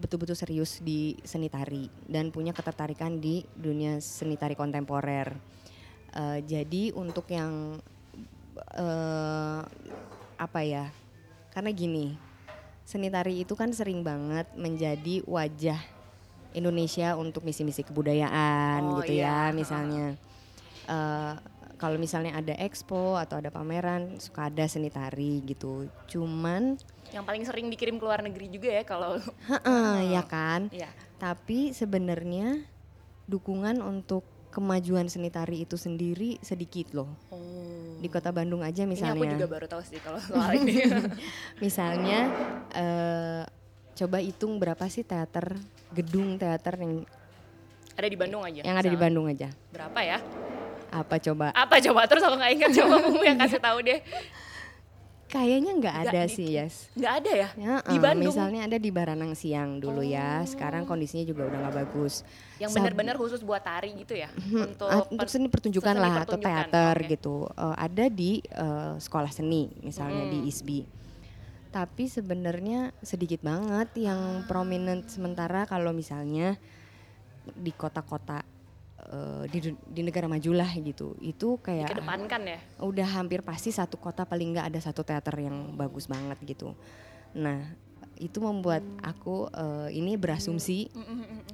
betul-betul 0.02 0.35
serius 0.35 0.82
di 0.82 1.14
seni 1.23 1.47
tari 1.47 1.87
dan 2.11 2.35
punya 2.35 2.50
ketertarikan 2.50 3.23
di 3.23 3.47
dunia 3.54 4.02
seni 4.02 4.35
tari 4.35 4.59
kontemporer. 4.59 5.30
Eh, 6.12 6.38
jadi 6.42 6.90
untuk 6.99 7.30
yang 7.30 7.78
eh, 8.75 9.61
apa 10.42 10.61
ya? 10.66 10.90
Karena 11.54 11.71
gini, 11.71 12.18
seni 12.82 13.12
tari 13.12 13.47
itu 13.47 13.54
kan 13.54 13.71
sering 13.71 14.02
banget 14.02 14.50
menjadi 14.59 15.23
wajah 15.28 15.78
Indonesia 16.52 17.14
untuk 17.14 17.47
misi-misi 17.47 17.87
kebudayaan 17.87 18.80
Oh, 18.82 18.99
gitu 19.00 19.23
iya. 19.23 19.52
ya 19.52 19.54
misalnya. 19.54 20.18
Eh, 20.88 21.35
kalau 21.82 21.98
misalnya 21.98 22.38
ada 22.38 22.54
expo 22.62 23.18
atau 23.18 23.42
ada 23.42 23.50
pameran 23.50 24.22
suka 24.22 24.46
ada 24.46 24.62
seni 24.70 24.86
tari 24.86 25.42
gitu. 25.42 25.90
Cuman 26.06 26.78
Yang 27.10 27.24
paling 27.26 27.42
sering 27.42 27.66
dikirim 27.66 27.98
ke 27.98 28.04
luar 28.06 28.22
negeri 28.22 28.46
juga 28.46 28.70
ya 28.70 28.86
kalau 28.86 29.18
heeh, 29.50 30.14
ya 30.14 30.22
kan. 30.22 30.70
Iya. 30.70 30.86
Tapi 31.18 31.74
sebenarnya 31.74 32.62
dukungan 33.26 33.82
untuk 33.82 34.22
kemajuan 34.54 35.10
seni 35.10 35.26
tari 35.26 35.66
itu 35.66 35.74
sendiri 35.74 36.38
sedikit 36.38 36.94
loh. 36.94 37.10
Oh. 37.34 37.98
Di 37.98 38.06
kota 38.06 38.30
Bandung 38.30 38.62
aja 38.62 38.86
Ini 38.86 38.94
aku 38.94 38.94
misalnya. 38.94 39.34
juga 39.34 39.46
baru 39.50 39.66
tahu 39.66 39.82
sih 39.82 39.98
kalau 39.98 40.22
soal 40.22 40.54
ini. 40.62 40.86
Misalnya 41.64 42.30
eh, 42.70 43.42
coba 43.92 44.22
hitung 44.22 44.56
berapa 44.56 44.86
sih 44.86 45.02
teater 45.02 45.58
gedung 45.90 46.38
teater 46.38 46.78
yang 46.78 47.02
ada 47.92 48.08
di 48.08 48.16
Bandung 48.16 48.40
aja. 48.40 48.62
yang 48.62 48.72
ada 48.72 48.82
di 48.82 48.88
misalnya. 48.88 49.02
Bandung 49.02 49.26
aja. 49.26 49.48
Berapa 49.68 50.00
ya? 50.00 50.18
Apa 50.92 51.16
coba? 51.18 51.46
Apa 51.50 51.80
coba 51.80 52.04
terus 52.04 52.20
aku 52.20 52.37
nggak 52.37 52.52
ingat 52.54 52.70
coba 52.76 52.94
kamu 53.02 53.22
yang 53.25 53.38
kasih 53.40 53.58
tahu 53.58 53.78
deh. 53.80 54.00
Kayaknya 55.26 55.72
nggak 55.75 55.96
ada 56.04 56.20
di- 56.22 56.34
sih, 56.37 56.49
Yes. 56.52 56.92
Nggak 56.92 57.12
ada 57.18 57.30
ya? 57.32 57.49
Ya, 57.56 57.75
Di 57.80 57.96
Bandung? 57.96 58.28
Misalnya 58.28 58.68
ada 58.68 58.76
di 58.76 58.90
Baranang 58.92 59.32
Siang 59.32 59.80
dulu 59.80 60.04
ya. 60.04 60.44
Sekarang 60.44 60.84
kondisinya 60.84 61.25
juga 61.25 61.49
udah 61.49 61.58
nggak 61.58 61.76
bagus. 61.78 62.20
Yang 62.61 62.70
benar-benar 62.76 63.16
khusus 63.16 63.40
buat 63.40 63.64
tari 63.64 63.96
gitu 63.96 64.12
ya? 64.12 64.28
untuk 64.44 64.87
Ah, 64.87 65.08
untuk 65.08 65.25
seni 65.26 65.49
pertunjukan 65.49 65.88
seni 65.90 66.04
lah 66.04 66.14
atau 66.20 66.37
pertunjukan, 66.37 66.68
teater 66.68 66.96
oke. 66.99 67.08
gitu 67.08 67.37
Eh, 67.49 67.76
ada 67.80 68.04
di 68.06 68.30
eh, 68.44 68.92
sekolah 68.99 69.32
seni 69.32 69.72
misalnya 69.80 70.28
di 70.28 70.44
ISBI 70.46 71.00
tapi 71.72 72.04
sebenarnya 72.04 72.92
sedikit 73.00 73.40
banget 73.40 73.88
Ah. 73.88 74.00
yang 74.04 74.20
prominent 74.44 75.08
sementara 75.08 75.64
kalau 75.64 75.88
misalnya 75.90 76.61
di 77.49 77.72
kota-kota 77.72 78.44
eh, 79.11 79.44
di, 79.50 79.59
di 79.75 80.00
negara 80.04 80.26
maju 80.30 80.50
lah 80.54 80.71
gitu 80.78 81.16
itu 81.18 81.59
kayak 81.59 81.90
Dikedepankan 81.90 82.40
ya? 82.47 82.59
udah 82.78 83.09
hampir 83.18 83.42
pasti 83.42 83.75
satu 83.75 83.99
kota 83.99 84.23
paling 84.23 84.54
nggak 84.54 84.66
ada 84.71 84.80
satu 84.82 85.02
teater 85.02 85.35
yang 85.42 85.75
bagus 85.75 86.06
banget 86.06 86.38
gitu 86.44 86.76
nah 87.32 87.64
itu 88.21 88.38
membuat 88.38 88.85
aku 89.02 89.50
eh, 89.50 89.99
ini 89.99 90.14
berasumsi 90.14 90.87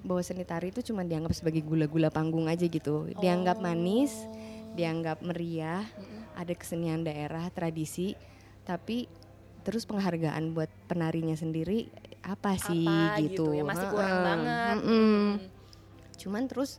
bahwa 0.05 0.21
seni 0.21 0.45
tari 0.45 0.69
itu 0.69 0.85
cuma 0.93 1.01
dianggap 1.01 1.33
sebagai 1.33 1.65
gula-gula 1.65 2.13
panggung 2.13 2.45
aja 2.45 2.69
gitu. 2.69 3.09
Dianggap 3.17 3.57
manis, 3.65 4.13
dianggap 4.77 5.25
meriah, 5.25 5.87
ada 6.37 6.53
kesenian 6.53 7.01
daerah, 7.03 7.49
tradisi, 7.49 8.13
tapi 8.69 9.09
terus 9.65 9.89
penghargaan 9.89 10.53
buat 10.53 10.69
penarinya 10.89 11.35
sendiri 11.35 11.89
apa 12.21 12.61
sih 12.61 12.85
Apa 12.85 13.17
gitu. 13.25 13.49
gitu 13.49 13.57
ya, 13.57 13.65
masih 13.65 13.87
kurang 13.89 14.13
Heeh, 14.13 14.25
banget. 14.29 14.77
mm-mm. 14.77 15.25
Cuman 16.21 16.43
terus 16.53 16.77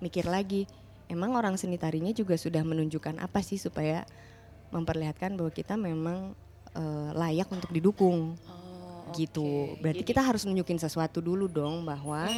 mikir 0.00 0.24
lagi, 0.24 0.64
emang 1.06 1.32
orang 1.32 1.54
seni 1.54 1.76
tarinya 1.76 2.10
juga 2.10 2.34
sudah 2.34 2.60
menunjukkan 2.60 3.20
apa 3.20 3.40
sih 3.40 3.56
supaya 3.56 4.04
memperlihatkan 4.70 5.34
bahwa 5.34 5.50
kita 5.50 5.74
memang 5.74 6.32
eh, 6.70 7.10
layak 7.14 7.50
untuk 7.50 7.70
didukung 7.70 8.38
Oh, 9.10 9.12
gitu. 9.18 9.74
oke. 9.74 9.82
Berarti 9.82 10.06
Jadi- 10.06 10.10
kita 10.14 10.22
harus 10.22 10.46
nunjukin 10.46 10.78
sesuatu 10.78 11.18
dulu 11.18 11.50
dong 11.50 11.82
bahwa 11.82 12.30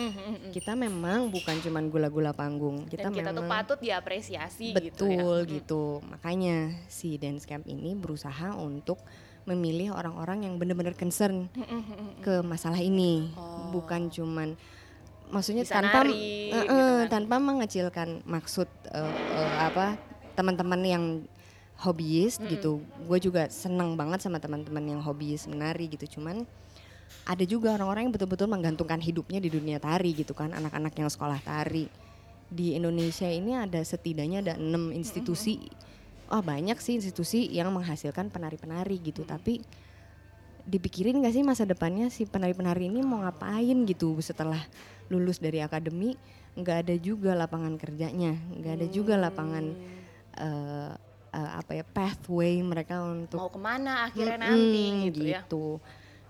kita 0.56 0.72
memang 0.72 1.28
bukan 1.28 1.60
cuman 1.60 1.92
gula-gula 1.92 2.32
panggung. 2.32 2.88
Kita 2.88 3.08
dan 3.08 3.12
kita 3.12 3.28
tuh 3.28 3.44
memang 3.44 3.52
patut 3.52 3.76
diapresiasi 3.76 4.72
betul 4.72 5.44
gitu 5.44 5.44
ya. 5.44 5.52
gitu. 5.60 5.84
Makanya 6.08 6.56
si 6.88 7.20
dance 7.20 7.44
camp 7.44 7.68
ini 7.68 7.92
berusaha 7.92 8.56
untuk 8.56 9.04
memilih 9.44 9.92
orang-orang 9.92 10.48
yang 10.48 10.56
benar-benar 10.56 10.96
concern 10.96 11.52
ke 12.24 12.40
masalah 12.40 12.80
ini, 12.80 13.28
bukan 13.68 14.08
cuman 14.08 14.56
maksudnya. 15.32 15.64
Bisa 15.64 15.80
tanpa 15.80 16.04
nari, 16.04 16.52
Eh, 16.52 16.62
gitu 16.62 16.76
eh, 16.76 17.00
kan. 17.08 17.08
tanpa 17.08 17.36
mengecilkan 17.40 18.08
maksud 18.28 18.68
eh, 18.92 19.14
eh, 19.40 19.52
apa 19.64 19.96
teman-teman 20.36 20.80
yang 20.84 21.04
hobiis 21.82 22.38
gitu. 22.38 22.84
Gue 23.08 23.18
juga 23.18 23.48
senang 23.50 23.96
banget 23.98 24.22
sama 24.22 24.38
teman-teman 24.38 24.84
yang 24.84 25.00
hobiis 25.02 25.48
menari 25.50 25.90
gitu. 25.90 26.20
Cuman 26.20 26.46
ada 27.26 27.44
juga 27.46 27.74
orang-orang 27.74 28.08
yang 28.08 28.14
betul-betul 28.14 28.46
menggantungkan 28.50 28.98
hidupnya 29.02 29.38
di 29.38 29.50
dunia 29.50 29.78
tari 29.82 30.14
gitu 30.14 30.34
kan, 30.34 30.54
anak-anak 30.54 30.94
yang 30.94 31.10
sekolah 31.10 31.40
tari. 31.42 31.86
Di 32.52 32.76
Indonesia 32.76 33.26
ini 33.26 33.56
ada 33.56 33.80
setidaknya 33.80 34.44
ada 34.44 34.54
enam 34.60 34.92
institusi. 34.92 35.72
Oh 36.32 36.40
banyak 36.40 36.76
sih 36.80 36.96
institusi 37.00 37.48
yang 37.48 37.72
menghasilkan 37.72 38.28
penari-penari 38.32 39.00
gitu. 39.00 39.24
Tapi 39.24 39.60
dipikirin 40.62 41.18
gak 41.18 41.34
sih 41.34 41.42
masa 41.42 41.66
depannya 41.66 42.06
si 42.08 42.22
penari-penari 42.22 42.86
ini 42.86 43.02
mau 43.02 43.18
ngapain 43.26 43.82
gitu 43.82 44.14
setelah 44.22 44.62
lulus 45.12 45.36
dari 45.36 45.60
akademi 45.60 46.16
nggak 46.56 46.76
ada 46.88 46.94
juga 46.96 47.36
lapangan 47.36 47.76
kerjanya 47.76 48.32
nggak 48.56 48.72
ada 48.80 48.86
juga 48.88 49.14
lapangan 49.20 49.64
eh, 50.36 50.92
eh, 51.32 51.50
apa 51.60 51.72
ya 51.76 51.84
pathway 51.86 52.60
mereka 52.60 53.00
untuk 53.04 53.40
Mau 53.40 53.52
ke 53.52 53.60
mana 53.60 54.08
akhirnya 54.08 54.36
Mm-mm, 54.36 54.48
nanti 54.48 54.84
gitu, 55.08 55.22
ya. 55.28 55.40
gitu. 55.44 55.64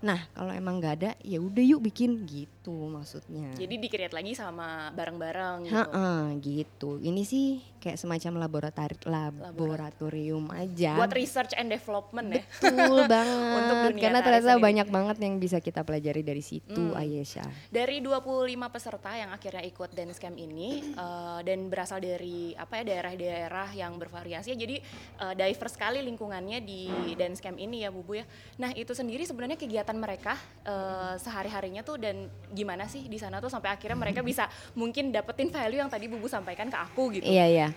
Nah 0.03 0.19
kalau 0.35 0.51
emang 0.51 0.79
nggak 0.79 0.95
ada 0.99 1.11
ya 1.23 1.39
udah 1.39 1.63
yuk 1.63 1.81
bikin 1.83 2.23
gitu. 2.27 2.52
Itu 2.63 2.87
maksudnya. 2.87 3.51
Jadi 3.59 3.75
di-create 3.75 4.15
lagi 4.15 4.31
sama 4.31 4.87
bareng-bareng 4.95 5.67
gitu. 5.67 5.75
Heeh, 5.75 6.19
gitu. 6.39 6.89
Ini 6.95 7.21
sih 7.27 7.59
kayak 7.83 7.99
semacam 7.99 8.39
laboratori 8.39 8.95
laboratorium 9.03 10.47
aja. 10.47 10.95
Buat 10.95 11.11
research 11.11 11.51
and 11.53 11.67
development 11.67 12.31
ya. 12.31 12.43
Betul 12.63 13.03
banget. 13.11 13.51
Untuk 13.59 13.77
dunia 13.91 13.99
Karena 14.01 14.19
ternyata 14.23 14.51
sendiri. 14.55 14.63
banyak 14.63 14.87
banget 14.87 15.17
yang 15.19 15.33
bisa 15.37 15.59
kita 15.59 15.83
pelajari 15.83 16.23
dari 16.23 16.39
situ, 16.39 16.71
Hmm. 16.73 16.95
Ayesha. 16.95 17.43
Dari 17.67 17.99
25 17.99 18.23
peserta 18.71 19.11
yang 19.11 19.35
akhirnya 19.35 19.63
ikut 19.63 19.91
dance 19.91 20.15
camp 20.15 20.39
ini 20.39 20.95
eh, 20.95 21.39
dan 21.43 21.67
berasal 21.67 21.99
dari 21.99 22.55
apa 22.55 22.79
ya 22.79 22.83
daerah-daerah 22.87 23.75
yang 23.75 23.99
bervariasi. 23.99 24.55
Jadi 24.55 24.79
eh, 25.19 25.33
diverse 25.35 25.75
sekali 25.75 25.99
lingkungannya 25.99 26.63
di 26.63 26.87
dance 27.15 27.43
camp 27.43 27.59
ini 27.59 27.83
ya, 27.83 27.91
Bubu 27.91 28.15
ya. 28.15 28.25
Nah, 28.55 28.71
itu 28.71 28.95
sendiri 28.95 29.27
sebenarnya 29.27 29.59
kegiatan 29.59 29.99
mereka 29.99 30.39
eh, 30.63 31.19
sehari-harinya 31.19 31.83
tuh 31.83 31.99
dan 31.99 32.31
gimana 32.53 32.85
sih 32.85 33.09
di 33.09 33.17
sana 33.17 33.41
tuh 33.41 33.49
sampai 33.49 33.73
akhirnya 33.73 33.97
mereka 33.97 34.21
bisa 34.21 34.45
mungkin 34.77 35.09
dapetin 35.09 35.49
value 35.49 35.81
yang 35.81 35.89
tadi 35.89 36.05
Bubu 36.07 36.29
sampaikan 36.29 36.69
ke 36.69 36.77
aku 36.77 37.17
gitu. 37.17 37.25
Iya 37.25 37.45
iya. 37.49 37.67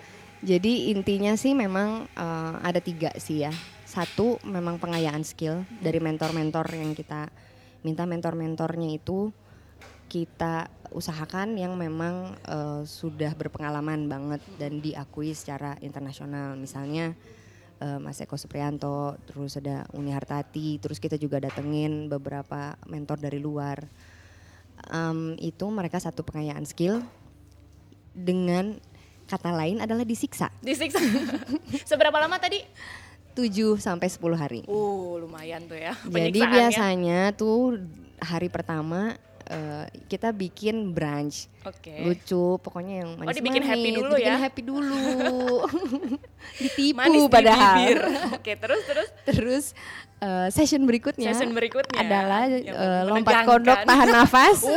Jadi 0.44 0.92
intinya 0.92 1.32
sih 1.34 1.56
memang 1.56 2.04
eh, 2.12 2.54
ada 2.60 2.78
tiga 2.78 3.10
sih 3.16 3.48
ya. 3.48 3.52
Satu 3.88 4.36
memang 4.44 4.76
pengayaan 4.76 5.24
skill 5.24 5.64
dari 5.80 5.96
mentor-mentor 5.96 6.68
yang 6.76 6.92
kita 6.92 7.32
minta 7.80 8.04
mentor-mentornya 8.04 8.98
itu 8.98 9.32
kita 10.06 10.70
usahakan 10.92 11.58
yang 11.58 11.74
memang 11.74 12.36
eh, 12.44 12.82
sudah 12.84 13.32
berpengalaman 13.34 14.06
banget 14.06 14.42
dan 14.60 14.78
diakui 14.84 15.32
secara 15.32 15.80
internasional. 15.80 16.54
Misalnya 16.54 17.16
eh, 17.80 17.98
Mas 17.98 18.20
Eko 18.20 18.36
Supriyanto, 18.36 19.16
terus 19.24 19.56
ada 19.56 19.88
Uni 19.96 20.12
Hartati, 20.12 20.76
terus 20.78 21.00
kita 21.00 21.16
juga 21.16 21.40
datengin 21.40 22.12
beberapa 22.12 22.76
mentor 22.86 23.18
dari 23.18 23.40
luar. 23.40 23.80
Em, 24.86 25.34
itu 25.42 25.66
mereka 25.72 25.98
satu 25.98 26.22
pengayaan 26.22 26.62
skill 26.62 27.02
dengan 28.14 28.78
kata 29.26 29.50
lain 29.50 29.82
adalah 29.82 30.06
disiksa 30.06 30.48
Disiksa. 30.62 31.02
Seberapa 31.90 32.14
lama 32.16 32.38
tadi? 32.38 32.62
7 33.36 33.76
sampai 33.76 34.08
10 34.08 34.32
hari. 34.40 34.60
Uh, 34.64 35.20
lumayan 35.20 35.60
tuh 35.68 35.76
ya. 35.76 35.92
Jadi 36.08 36.40
biasanya 36.40 37.36
tuh 37.36 37.84
hari 38.16 38.48
pertama 38.48 39.20
eh, 39.46 39.84
kita 40.06 40.30
bikin 40.30 40.90
brunch 40.90 41.46
Oke. 41.62 42.02
lucu 42.02 42.58
pokoknya 42.58 43.02
yang 43.02 43.10
manis 43.14 43.30
Oh, 43.30 43.34
dibikin 43.34 43.62
happy 43.62 43.88
dulu 43.92 44.12
dibikin 44.12 44.26
ya? 44.28 44.36
happy 44.38 44.62
dulu 44.62 45.06
ditipu 46.62 46.96
Manis 46.96 47.24
padahal. 47.26 47.78
Oke, 48.34 48.52
terus 48.54 48.82
terus 48.84 49.08
terus 49.24 49.64
eh, 50.18 50.48
session 50.50 50.82
berikutnya 50.82 51.30
session 51.30 51.50
berikutnya 51.52 51.98
adalah 51.98 52.46
eh, 52.50 53.02
lompat 53.04 53.44
kodok 53.44 53.80
tahan 53.82 54.08
nafas 54.10 54.62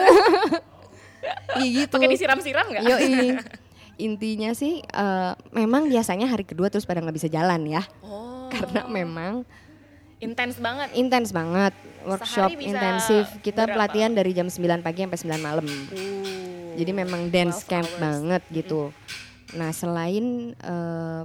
Iya 1.60 1.84
gitu 1.84 2.00
Pakai 2.00 2.10
disiram-siram 2.10 2.66
nggak? 2.72 2.84
Yoi. 2.86 3.36
Intinya 4.08 4.56
sih 4.56 4.80
eh, 4.80 5.32
memang 5.52 5.92
biasanya 5.92 6.26
hari 6.26 6.48
kedua 6.48 6.72
terus 6.72 6.88
pada 6.88 7.04
nggak 7.04 7.18
bisa 7.18 7.28
jalan 7.28 7.68
ya. 7.68 7.84
Oh. 8.00 8.48
Karena 8.48 8.88
memang 8.88 9.44
intens 10.20 10.56
banget. 10.58 10.88
intens 10.94 11.30
banget 11.32 11.74
workshop 12.04 12.52
intensif. 12.56 13.28
Kita 13.40 13.64
berapa? 13.64 13.76
pelatihan 13.76 14.12
dari 14.12 14.32
jam 14.32 14.48
9 14.48 14.80
pagi 14.80 15.04
sampai 15.04 15.20
9 15.20 15.40
malam. 15.40 15.66
Uh, 15.66 16.76
Jadi 16.76 16.92
memang 16.92 17.28
dance 17.28 17.64
12 17.64 17.72
camp 17.72 17.90
hours. 17.90 18.00
banget 18.00 18.42
gitu. 18.52 18.82
Nah, 19.50 19.74
selain 19.74 20.54
eh, 20.54 21.22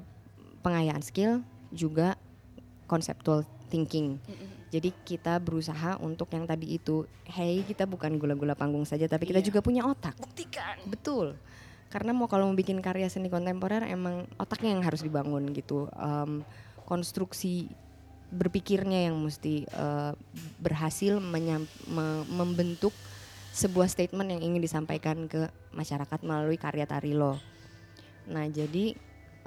pengayaan 0.58 1.04
skill 1.04 1.44
juga 1.68 2.16
conceptual 2.86 3.44
thinking. 3.68 4.16
Jadi 4.72 4.90
kita 5.04 5.38
berusaha 5.38 6.00
untuk 6.00 6.32
yang 6.32 6.48
tadi 6.48 6.74
itu, 6.74 7.06
hey 7.28 7.62
kita 7.62 7.86
bukan 7.86 8.18
gula-gula 8.18 8.58
panggung 8.58 8.82
saja, 8.82 9.06
tapi 9.06 9.28
kita 9.28 9.38
Iya. 9.38 9.46
juga 9.46 9.60
punya 9.62 9.86
otak. 9.86 10.18
Buktikan. 10.18 10.82
Betul. 10.88 11.38
Karena 11.86 12.10
mau 12.10 12.26
kalau 12.26 12.50
mau 12.50 12.56
bikin 12.58 12.82
karya 12.82 13.06
seni 13.06 13.30
kontemporer 13.30 13.86
emang 13.86 14.26
otaknya 14.34 14.74
yang 14.74 14.82
harus 14.82 14.98
dibangun 14.98 15.54
gitu. 15.54 15.86
Em, 15.94 16.42
konstruksi 16.88 17.70
berpikirnya 18.32 19.10
yang 19.10 19.16
mesti 19.20 19.68
eh, 19.68 20.12
berhasil 20.60 21.18
menyam- 21.20 21.70
me- 21.88 22.26
membentuk 22.28 22.92
sebuah 23.54 23.86
statement 23.86 24.34
yang 24.34 24.42
ingin 24.42 24.62
disampaikan 24.62 25.30
ke 25.30 25.46
masyarakat 25.70 26.20
melalui 26.26 26.58
karya 26.58 26.86
tari 26.88 27.14
lo. 27.14 27.38
Nah, 28.28 28.48
jadi 28.50 28.94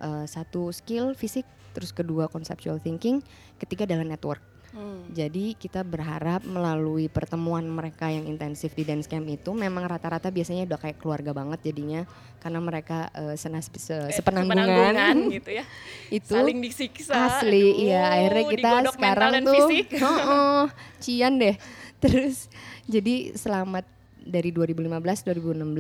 eh, 0.02 0.26
satu 0.26 0.70
skill 0.72 1.18
fisik, 1.18 1.46
terus 1.74 1.92
kedua 1.92 2.30
conceptual 2.32 2.78
thinking, 2.80 3.22
ketiga 3.62 3.84
adalah 3.86 4.06
network. 4.06 4.42
Hmm. 4.78 5.10
Jadi 5.10 5.58
kita 5.58 5.82
berharap 5.82 6.46
melalui 6.46 7.10
pertemuan 7.10 7.66
mereka 7.66 8.14
yang 8.14 8.30
intensif 8.30 8.78
di 8.78 8.86
dance 8.86 9.10
camp 9.10 9.26
itu 9.26 9.50
memang 9.50 9.90
rata-rata 9.90 10.30
biasanya 10.30 10.70
udah 10.70 10.78
kayak 10.78 11.02
keluarga 11.02 11.34
banget 11.34 11.74
jadinya 11.74 12.06
karena 12.38 12.62
mereka 12.62 13.10
eh, 13.18 13.34
senas 13.34 13.74
se, 13.74 13.90
Eh, 13.90 14.14
sepenanggungan 14.14 14.54
sepenanggungan 14.70 15.18
gitu 15.42 15.50
ya. 15.58 15.66
itu 16.14 16.30
Saling 16.30 16.62
disiksa. 16.62 17.42
asli 17.42 17.90
ya 17.90 18.06
akhirnya 18.14 18.44
kita 18.54 18.70
sekarang 18.94 19.32
tuh 19.42 19.54
fisik. 19.58 19.88
oh, 20.06 20.70
cian 21.02 21.42
deh 21.42 21.58
terus 22.06 22.46
jadi 22.86 23.34
selamat 23.34 23.90
dari 24.22 24.54
2015, 24.54 24.94
2016, 24.94 25.74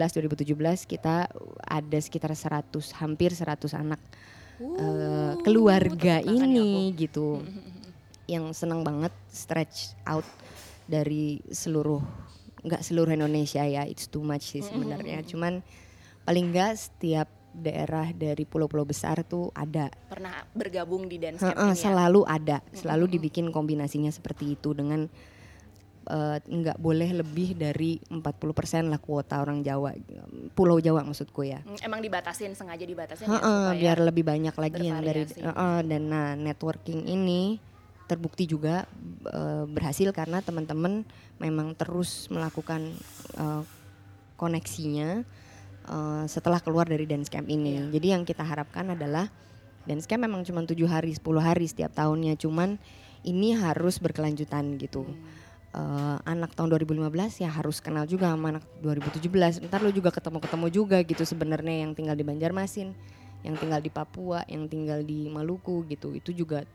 2017 0.58 0.90
kita 0.90 1.30
ada 1.62 1.98
sekitar 2.02 2.34
100 2.34 2.74
hampir 2.98 3.30
100 3.30 3.62
anak 3.78 4.02
eh, 4.58 5.34
keluarga 5.46 6.18
ini 6.26 6.90
gitu 6.98 7.46
yang 8.28 8.52
senang 8.52 8.84
banget 8.84 9.12
stretch 9.32 9.96
out 10.04 10.28
dari 10.88 11.40
seluruh 11.48 12.00
nggak 12.68 12.84
seluruh 12.84 13.16
Indonesia 13.16 13.64
ya 13.64 13.88
it's 13.88 14.12
too 14.12 14.24
much 14.24 14.56
sih 14.56 14.64
sebenarnya. 14.64 15.24
Cuman 15.24 15.64
paling 16.28 16.52
nggak 16.52 16.74
setiap 16.76 17.28
daerah 17.58 18.14
dari 18.14 18.44
pulau-pulau 18.46 18.86
besar 18.86 19.24
tuh 19.26 19.50
ada. 19.56 19.90
Pernah 20.12 20.46
bergabung 20.54 21.10
di 21.10 21.18
dance 21.18 21.42
camp 21.42 21.58
ini 21.58 21.74
ya? 21.74 21.90
selalu 21.90 22.22
ada. 22.28 22.62
Selalu 22.76 23.18
dibikin 23.18 23.50
kombinasinya 23.50 24.12
seperti 24.14 24.54
itu 24.60 24.78
dengan 24.78 25.10
eh, 26.08 26.38
nggak 26.44 26.78
boleh 26.78 27.10
lebih 27.18 27.58
dari 27.58 27.98
40% 28.14 28.92
lah 28.94 29.02
kuota 29.02 29.42
orang 29.42 29.66
Jawa 29.66 29.96
Pulau 30.54 30.78
Jawa 30.78 31.02
maksudku 31.08 31.48
ya. 31.48 31.64
Hmm, 31.66 31.80
Emang 31.82 32.04
dibatasin, 32.04 32.54
sengaja 32.54 32.86
dibatasin 32.86 33.26
ya 33.26 33.40
Heeh, 33.40 33.42
supaya 33.42 33.80
biar 33.80 33.98
lebih 34.06 34.24
banyak 34.28 34.56
lagi 34.56 34.84
yang 34.86 35.02
dari 35.02 35.24
heeh, 35.26 35.78
dan 35.88 36.02
nah 36.08 36.36
networking 36.38 37.10
ini 37.10 37.58
terbukti 38.08 38.48
juga 38.48 38.88
eh, 39.28 39.66
berhasil 39.68 40.10
karena 40.16 40.40
teman-teman 40.40 41.04
memang 41.38 41.76
terus 41.76 42.32
melakukan 42.32 42.96
eh, 43.36 43.64
koneksinya 44.40 45.22
eh, 45.86 46.24
setelah 46.32 46.64
keluar 46.64 46.88
dari 46.88 47.04
dance 47.04 47.28
camp 47.28 47.52
ini. 47.52 47.78
Iya. 47.78 47.84
Jadi 48.00 48.08
yang 48.16 48.24
kita 48.24 48.48
harapkan 48.48 48.96
adalah 48.96 49.28
dance 49.84 50.08
camp 50.08 50.24
memang 50.24 50.48
cuma 50.48 50.64
tujuh 50.64 50.88
hari, 50.88 51.14
10 51.14 51.24
hari 51.44 51.68
setiap 51.68 51.92
tahunnya, 51.94 52.40
cuman 52.40 52.80
ini 53.28 53.54
harus 53.60 54.00
berkelanjutan 54.00 54.80
gitu. 54.80 55.04
Eh, 55.78 56.18
anak 56.26 56.58
tahun 56.58 56.74
2015 56.74 57.38
ya 57.38 57.54
harus 57.54 57.84
kenal 57.84 58.10
juga 58.10 58.34
sama 58.34 58.56
anak 58.56 58.66
2017. 58.82 59.62
Ntar 59.68 59.86
lu 59.86 59.94
juga 59.94 60.10
ketemu-ketemu 60.10 60.68
juga 60.74 60.98
gitu 61.06 61.22
sebenarnya 61.22 61.86
yang 61.86 61.92
tinggal 61.94 62.18
di 62.18 62.26
Banjarmasin, 62.26 62.98
yang 63.46 63.56
tinggal 63.62 63.84
di 63.84 63.92
Papua, 63.94 64.42
yang 64.50 64.66
tinggal 64.66 65.06
di 65.06 65.30
Maluku 65.30 65.86
gitu. 65.86 66.18
Itu 66.18 66.34
juga 66.34 66.66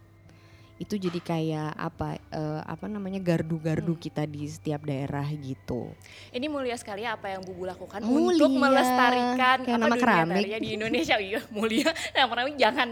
itu 0.82 0.98
jadi 0.98 1.20
kayak 1.20 1.70
apa 1.72 2.08
eh, 2.28 2.60
apa 2.64 2.86
namanya 2.86 3.16
gardu-gardu 3.18 3.94
kita 3.94 4.26
di 4.26 4.44
setiap 4.44 4.82
daerah 4.82 5.22
gitu. 5.30 5.94
Ini 6.28 6.46
mulia 6.46 6.74
sekali 6.74 7.06
apa 7.06 7.30
yang 7.30 7.40
Bubu 7.40 7.62
lakukan 7.64 8.02
Mulia. 8.02 8.34
untuk 8.36 8.50
melestarikan 8.52 9.62
Kayak 9.62 9.70
apa 9.72 9.80
nama 9.80 9.94
dunia 9.94 10.02
keramik. 10.02 10.44
di 10.58 10.70
Indonesia. 10.74 11.16
Iya, 11.16 11.40
mulia. 11.48 11.86
Nama 12.12 12.26
keramik 12.26 12.56
jangan 12.56 12.88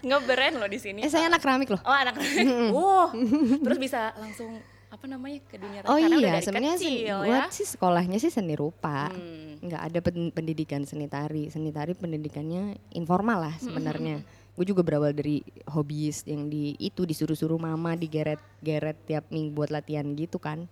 ngebrand 0.00 0.54
loh 0.56 0.66
di 0.66 0.78
sini. 0.78 1.00
Eh 1.00 1.08
saya 1.08 1.28
anak 1.28 1.38
keramik 1.38 1.68
loh. 1.68 1.80
Oh, 1.80 1.94
anak 1.94 2.16
keramik. 2.16 2.46
Oh. 2.72 3.06
Terus 3.64 3.78
bisa 3.78 4.10
langsung 4.16 4.58
apa 4.90 5.06
namanya 5.06 5.38
ke 5.46 5.54
dunia 5.54 5.86
Oh 5.86 5.94
karena 5.94 6.18
iya, 6.18 6.42
sebenarnya 6.42 6.74
sen- 6.74 7.06
gua 7.06 7.38
ya. 7.38 7.42
sih 7.48 7.62
sekolahnya 7.64 8.18
sih 8.18 8.26
seni 8.28 8.58
rupa. 8.58 9.06
Hmm. 9.06 9.62
nggak 9.62 9.82
ada 9.86 9.98
pen- 10.00 10.32
pendidikan 10.32 10.82
seni 10.82 11.06
tari. 11.06 11.46
Seni 11.46 11.70
tari 11.70 11.94
pendidikannya 11.94 12.74
informal 12.90 13.38
lah 13.44 13.54
sebenarnya. 13.56 14.24
Gue 14.60 14.76
juga 14.76 14.84
berawal 14.84 15.16
dari 15.16 15.40
hobis 15.72 16.20
yang 16.28 16.52
di 16.52 16.76
itu 16.76 17.08
disuruh-suruh 17.08 17.56
mama 17.56 17.96
digeret-geret 17.96 19.08
tiap 19.08 19.24
minggu 19.32 19.56
buat 19.56 19.72
latihan 19.72 20.04
gitu 20.12 20.36
kan. 20.36 20.68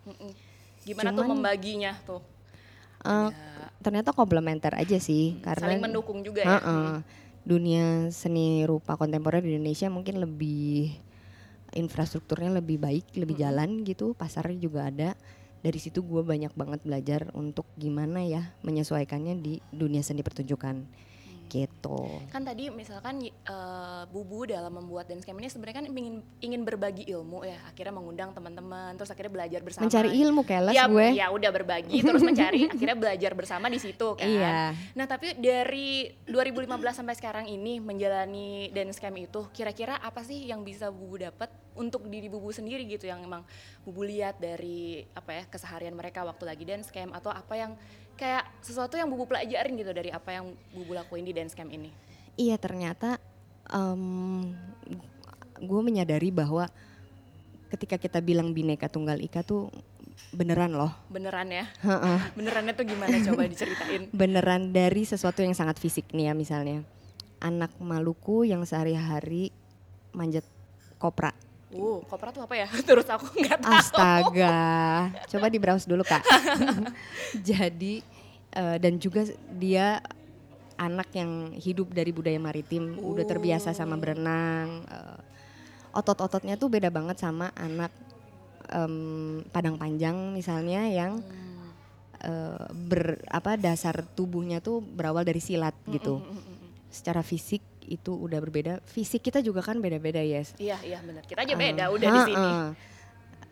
Gimana 0.85 1.09
tuh 1.17 1.25
Cuman- 1.25 1.41
membaginya 1.41 1.97
tuh? 2.05 2.21
Eh, 3.01 3.33
ternyata 3.81 4.13
komplementer 4.13 4.77
aja 4.77 5.01
sih 5.01 5.41
karena 5.41 5.73
Saling 5.73 5.81
mendukung 5.81 6.21
juga 6.21 6.45
ya. 6.45 6.61
Heeh. 6.61 7.01
dunia 7.49 8.13
seni 8.13 8.69
rupa 8.69 9.01
kontemporer 9.01 9.41
di 9.41 9.57
Indonesia 9.57 9.89
mungkin 9.89 10.21
lebih 10.21 10.93
infrastrukturnya 11.73 12.61
lebih 12.61 12.77
baik, 12.77 13.17
lebih 13.17 13.41
jalan 13.41 13.89
gitu, 13.89 14.13
pasarnya 14.13 14.61
juga 14.61 14.93
ada. 14.93 15.17
Dari 15.65 15.81
situ 15.81 16.05
gue 16.05 16.21
banyak 16.21 16.53
banget 16.53 16.85
belajar 16.85 17.33
untuk 17.33 17.65
gimana 17.81 18.21
ya 18.21 18.53
menyesuaikannya 18.61 19.41
di 19.41 19.65
dunia 19.73 20.05
seni 20.05 20.21
pertunjukan. 20.21 21.08
Gitu. 21.49 21.99
Kan 22.29 22.45
tadi 22.45 22.69
misalkan 22.69 23.25
uh, 23.49 24.05
Bubu 24.13 24.45
dalam 24.45 24.71
membuat 24.71 25.09
dance 25.09 25.25
camp 25.25 25.41
ini 25.41 25.49
sebenarnya 25.49 25.83
kan 25.83 25.87
ingin 25.89 26.21
ingin 26.45 26.63
berbagi 26.63 27.09
ilmu 27.09 27.43
ya, 27.49 27.59
akhirnya 27.67 27.97
mengundang 27.97 28.31
teman-teman, 28.37 28.95
terus 28.95 29.11
akhirnya 29.11 29.33
belajar 29.33 29.61
bersama. 29.65 29.89
Mencari 29.89 30.11
ilmu 30.15 30.43
keles 30.45 30.77
ya, 30.77 30.85
gue. 30.87 31.09
Ya 31.17 31.27
udah 31.33 31.51
berbagi, 31.51 32.05
terus 32.05 32.23
mencari, 32.23 32.69
akhirnya 32.73 32.97
belajar 32.97 33.33
bersama 33.33 33.67
di 33.73 33.81
situ 33.81 34.15
kan. 34.15 34.29
Iya. 34.29 34.77
Nah 34.95 35.07
tapi 35.09 35.35
dari 35.41 36.13
2015 36.29 36.69
sampai 36.93 37.15
sekarang 37.17 37.47
ini 37.49 37.81
menjalani 37.81 38.69
dance 38.71 39.01
camp 39.01 39.17
itu, 39.17 39.49
kira-kira 39.51 39.97
apa 39.99 40.21
sih 40.23 40.47
yang 40.47 40.63
bisa 40.63 40.93
Bubu 40.93 41.19
dapat 41.25 41.49
untuk 41.79 42.11
diri 42.11 42.27
Bubu 42.27 42.51
sendiri 42.51 42.85
gitu 42.91 43.07
yang 43.07 43.23
emang 43.23 43.47
Bubu 43.87 44.03
lihat 44.03 44.43
dari 44.43 45.07
apa 45.15 45.31
ya 45.33 45.43
keseharian 45.47 45.95
mereka 45.95 46.27
waktu 46.27 46.45
lagi 46.45 46.67
dance 46.67 46.91
camp 46.91 47.15
atau 47.15 47.31
apa 47.31 47.55
yang 47.55 47.73
kayak 48.19 48.45
sesuatu 48.61 48.99
yang 48.99 49.07
bubu 49.07 49.31
pelajarin 49.31 49.79
gitu 49.79 49.95
dari 49.95 50.11
apa 50.11 50.35
yang 50.35 50.51
bubu 50.75 50.93
lakuin 50.99 51.23
di 51.23 51.33
dance 51.33 51.55
camp 51.55 51.71
ini? 51.71 51.95
Iya 52.35 52.59
ternyata 52.59 53.23
um, 53.71 54.51
gue 55.59 55.81
menyadari 55.83 56.35
bahwa 56.35 56.67
ketika 57.71 57.97
kita 58.01 58.19
bilang 58.19 58.51
bineka 58.51 58.91
tunggal 58.91 59.23
ika 59.23 59.47
tuh 59.47 59.71
beneran 60.35 60.75
loh. 60.75 60.93
Beneran 61.09 61.49
ya? 61.49 61.65
Benerannya 62.39 62.75
tuh 62.75 62.85
gimana 62.85 63.15
coba 63.23 63.47
diceritain? 63.47 64.11
Beneran 64.21 64.75
dari 64.75 65.07
sesuatu 65.07 65.41
yang 65.41 65.55
sangat 65.55 65.79
fisik 65.79 66.11
nih 66.13 66.33
ya 66.33 66.35
misalnya. 66.35 66.83
Anak 67.39 67.71
Maluku 67.79 68.43
yang 68.43 68.67
sehari-hari 68.67 69.55
manjat 70.11 70.43
kopra. 70.99 71.31
Uh, 71.69 72.01
kopra 72.09 72.33
tuh 72.33 72.41
apa 72.41 72.57
ya? 72.57 72.69
Terus 72.89 73.05
aku 73.05 73.29
nggak 73.37 73.61
tahu. 73.61 73.77
Astaga, 73.77 74.57
coba 75.29 75.47
di 75.53 75.59
browse 75.61 75.85
dulu 75.85 76.01
kak. 76.01 76.25
Jadi 77.49 78.01
uh, 78.57 78.81
dan 78.81 78.97
juga 78.97 79.29
dia 79.53 80.01
anak 80.81 81.13
yang 81.13 81.53
hidup 81.61 81.93
dari 81.93 82.09
budaya 82.09 82.41
maritim, 82.41 82.97
uh. 82.97 83.13
udah 83.13 83.25
terbiasa 83.29 83.77
sama 83.77 84.01
berenang. 84.01 84.89
Uh, 84.89 85.21
otot-ototnya 85.93 86.57
tuh 86.57 86.73
beda 86.73 86.89
banget 86.89 87.21
sama 87.21 87.53
anak 87.53 87.93
um, 88.73 89.45
Padang 89.53 89.77
Panjang 89.77 90.33
misalnya 90.33 90.89
yang 90.89 91.21
hmm. 91.21 91.69
uh, 92.25 92.65
ber 92.73 93.21
apa 93.29 93.61
dasar 93.61 94.09
tubuhnya 94.17 94.65
tuh 94.65 94.81
berawal 94.81 95.21
dari 95.21 95.45
silat 95.45 95.77
gitu. 95.93 96.25
Mm 96.25 96.33
-mm 96.33 96.57
Secara 96.89 97.21
fisik 97.21 97.61
itu 97.89 98.13
udah 98.13 98.39
berbeda. 98.39 98.85
Fisik 98.85 99.25
kita 99.25 99.41
juga 99.41 99.65
kan 99.65 99.81
beda-beda, 99.81 100.21
yes. 100.21 100.53
Iya, 100.61 100.77
iya 100.85 100.99
benar. 101.01 101.25
Kita 101.25 101.43
aja 101.43 101.55
beda 101.57 101.85
uh, 101.89 101.95
udah 101.97 102.09
uh, 102.09 102.15
di 102.15 102.21
sini. 102.29 102.51
Uh, 102.53 102.71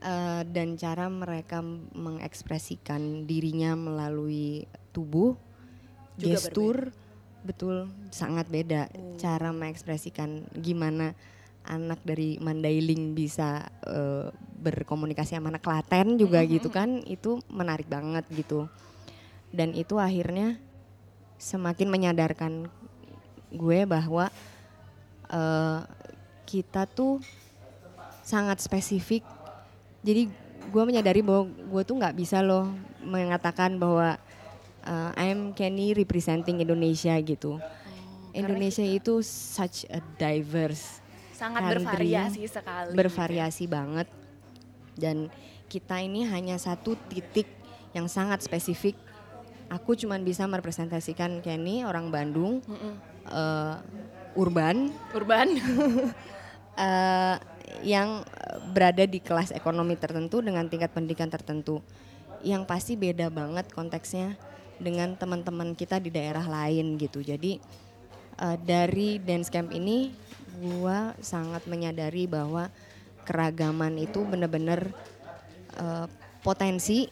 uh, 0.05 0.43
dan 0.45 0.69
cara 0.77 1.07
mereka 1.09 1.65
mengekspresikan 1.97 3.25
dirinya 3.25 3.73
melalui 3.73 4.69
tubuh, 4.93 5.35
juga 6.21 6.37
gestur, 6.37 6.77
berbeda. 6.93 7.45
betul 7.49 7.77
sangat 8.13 8.47
beda. 8.53 8.93
Uh. 8.93 9.17
Cara 9.17 9.51
mengekspresikan 9.51 10.45
gimana 10.57 11.17
anak 11.67 11.99
dari 12.07 12.39
Mandailing 12.39 13.17
bisa 13.17 13.67
uh, 13.89 14.31
berkomunikasi 14.63 15.35
sama 15.35 15.51
anak 15.51 15.67
Klaten 15.67 16.15
juga 16.15 16.41
mm 16.41 16.47
-hmm. 16.47 16.55
gitu 16.61 16.69
kan, 16.71 17.03
itu 17.05 17.43
menarik 17.51 17.91
banget 17.91 18.23
gitu. 18.31 18.71
Dan 19.51 19.75
itu 19.75 19.99
akhirnya 19.99 20.59
semakin 21.37 21.89
menyadarkan 21.93 22.73
gue 23.51 23.79
bahwa 23.87 24.31
uh, 25.31 25.81
kita 26.47 26.87
tuh 26.87 27.23
sangat 28.27 28.59
spesifik. 28.63 29.23
Jadi 30.03 30.31
gue 30.67 30.83
menyadari 30.83 31.23
bahwa 31.23 31.47
gue 31.47 31.83
tuh 31.87 31.95
nggak 31.99 32.17
bisa 32.19 32.43
loh 32.43 32.71
mengatakan 33.07 33.79
bahwa 33.79 34.19
uh, 34.87 35.11
I'm 35.15 35.55
Kenny 35.55 35.95
representing 35.95 36.63
Indonesia 36.63 37.15
gitu. 37.23 37.59
Oh, 37.59 38.35
Indonesia 38.35 38.85
itu 38.85 39.23
such 39.25 39.89
a 39.89 40.03
diverse, 40.21 41.01
sangat 41.33 41.63
country, 41.63 41.83
bervariasi 41.83 42.43
sekali. 42.51 42.93
Bervariasi 42.93 43.65
gitu. 43.65 43.75
banget. 43.75 44.09
Dan 44.97 45.17
kita 45.71 46.01
ini 46.05 46.25
hanya 46.29 46.57
satu 46.61 46.99
titik 47.09 47.49
yang 47.97 48.11
sangat 48.11 48.45
spesifik. 48.45 48.99
Aku 49.67 49.99
cuma 49.99 50.19
bisa 50.23 50.47
merepresentasikan 50.47 51.43
Kenny 51.43 51.83
orang 51.83 52.11
Bandung. 52.11 52.63
Mm 52.67 52.79
-mm 52.79 53.17
uh, 53.31 53.77
urban, 54.37 54.93
urban, 55.15 55.59
uh, 56.77 57.37
yang 57.83 58.23
berada 58.73 59.05
di 59.05 59.19
kelas 59.19 59.51
ekonomi 59.51 59.99
tertentu 59.99 60.41
dengan 60.41 60.67
tingkat 60.71 60.95
pendidikan 60.95 61.31
tertentu, 61.31 61.83
yang 62.47 62.65
pasti 62.69 62.95
beda 62.95 63.33
banget 63.33 63.69
konteksnya 63.73 64.39
dengan 64.77 65.17
teman-teman 65.17 65.73
kita 65.73 65.99
di 65.99 66.13
daerah 66.13 66.45
lain 66.45 67.01
gitu. 67.01 67.25
Jadi 67.25 67.59
uh, 68.39 68.57
dari 68.61 69.19
dance 69.19 69.51
camp 69.51 69.73
ini, 69.73 70.13
gua 70.61 71.17
sangat 71.21 71.65
menyadari 71.67 72.29
bahwa 72.29 72.69
keragaman 73.27 73.99
itu 73.99 74.23
benar-benar 74.23 74.87
uh, 75.81 76.07
potensi, 76.45 77.11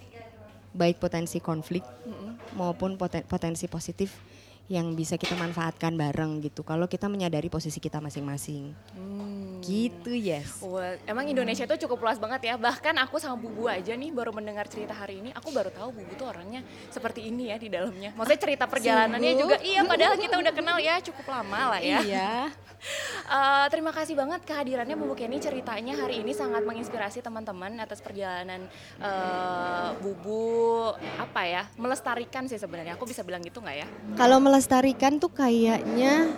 baik 0.70 1.02
potensi 1.02 1.42
konflik 1.42 1.82
mm 1.82 2.14
-hmm. 2.14 2.23
Maupun 2.52 3.00
potensi 3.00 3.66
positif 3.66 4.20
yang 4.68 4.96
bisa 4.96 5.20
kita 5.20 5.36
manfaatkan 5.36 5.92
bareng 5.96 6.40
gitu. 6.40 6.64
Kalau 6.64 6.88
kita 6.88 7.08
menyadari 7.12 7.52
posisi 7.52 7.80
kita 7.80 8.00
masing-masing. 8.00 8.72
Hmm. 8.96 9.33
Gitu 9.64 10.12
yes. 10.12 10.60
Well, 10.60 11.00
emang 11.08 11.24
Indonesia 11.24 11.64
itu 11.64 11.88
cukup 11.88 12.04
luas 12.04 12.20
banget 12.20 12.52
ya. 12.52 12.54
Bahkan 12.60 12.94
aku 13.08 13.16
sama 13.16 13.40
Bubu 13.40 13.66
aja 13.66 13.96
nih 13.96 14.12
baru 14.12 14.30
mendengar 14.36 14.68
cerita 14.68 14.92
hari 14.92 15.24
ini, 15.24 15.32
aku 15.32 15.48
baru 15.50 15.72
tahu 15.72 15.90
Bubu 15.96 16.12
tuh 16.14 16.28
orangnya 16.28 16.60
seperti 16.92 17.32
ini 17.32 17.48
ya 17.48 17.56
di 17.56 17.72
dalamnya. 17.72 18.12
Maksudnya 18.12 18.40
cerita 18.40 18.64
perjalanannya 18.68 19.32
juga 19.34 19.56
iya 19.64 19.80
padahal 19.82 20.14
kita 20.20 20.36
udah 20.36 20.52
kenal 20.52 20.76
ya 20.78 21.00
cukup 21.00 21.24
lama 21.32 21.76
lah 21.76 21.80
ya. 21.80 21.98
Iya. 22.04 22.32
uh, 23.32 23.66
terima 23.72 23.90
kasih 23.96 24.14
banget 24.14 24.44
kehadirannya 24.44 24.94
Bu 25.00 25.16
Kenny 25.16 25.40
ceritanya 25.40 25.96
hari 25.96 26.20
ini 26.20 26.36
sangat 26.36 26.62
menginspirasi 26.68 27.24
teman-teman 27.24 27.80
atas 27.80 28.04
perjalanan 28.04 28.68
uh, 29.00 29.96
Bubu 29.98 30.92
apa 31.16 31.42
ya 31.48 31.62
melestarikan 31.80 32.44
sih 32.46 32.60
sebenarnya 32.60 33.00
aku 33.00 33.08
bisa 33.08 33.24
bilang 33.24 33.40
gitu 33.40 33.64
nggak 33.64 33.76
ya? 33.80 33.88
Kalau 34.20 34.38
melestarikan 34.38 35.16
tuh 35.16 35.32
kayaknya 35.32 36.28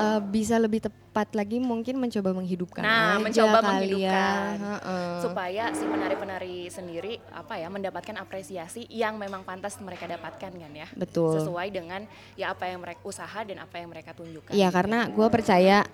uh, 0.00 0.20
bisa 0.22 0.56
lebih 0.56 0.86
tepat 0.86 1.34
lagi 1.34 1.58
mungkin 1.58 1.98
mencoba 1.98 2.30
menghidupkan 2.32 2.82
nah 2.82 3.18
aja 3.18 3.22
mencoba 3.22 3.58
kali 3.58 3.66
ya. 3.66 3.70
menghidupkan. 3.70 4.54
Ya. 4.58 5.20
supaya 5.20 5.64
si 5.74 5.84
penari-penari 5.84 6.56
sendiri 6.70 7.12
apa 7.34 7.58
ya 7.58 7.68
mendapatkan 7.68 8.16
apresiasi 8.16 8.86
yang 8.88 9.18
memang 9.20 9.42
pantas 9.42 9.76
mereka 9.82 10.06
dapatkan 10.06 10.50
kan 10.50 10.72
ya. 10.72 10.88
Betul. 10.94 11.42
Sesuai 11.42 11.68
dengan 11.74 12.06
ya 12.38 12.54
apa 12.54 12.70
yang 12.70 12.80
mereka 12.80 13.02
usaha 13.04 13.40
dan 13.42 13.60
apa 13.60 13.76
yang 13.80 13.90
mereka 13.90 14.14
tunjukkan. 14.14 14.54
Iya 14.54 14.68
karena 14.70 15.10
gue 15.10 15.26
percaya 15.28 15.84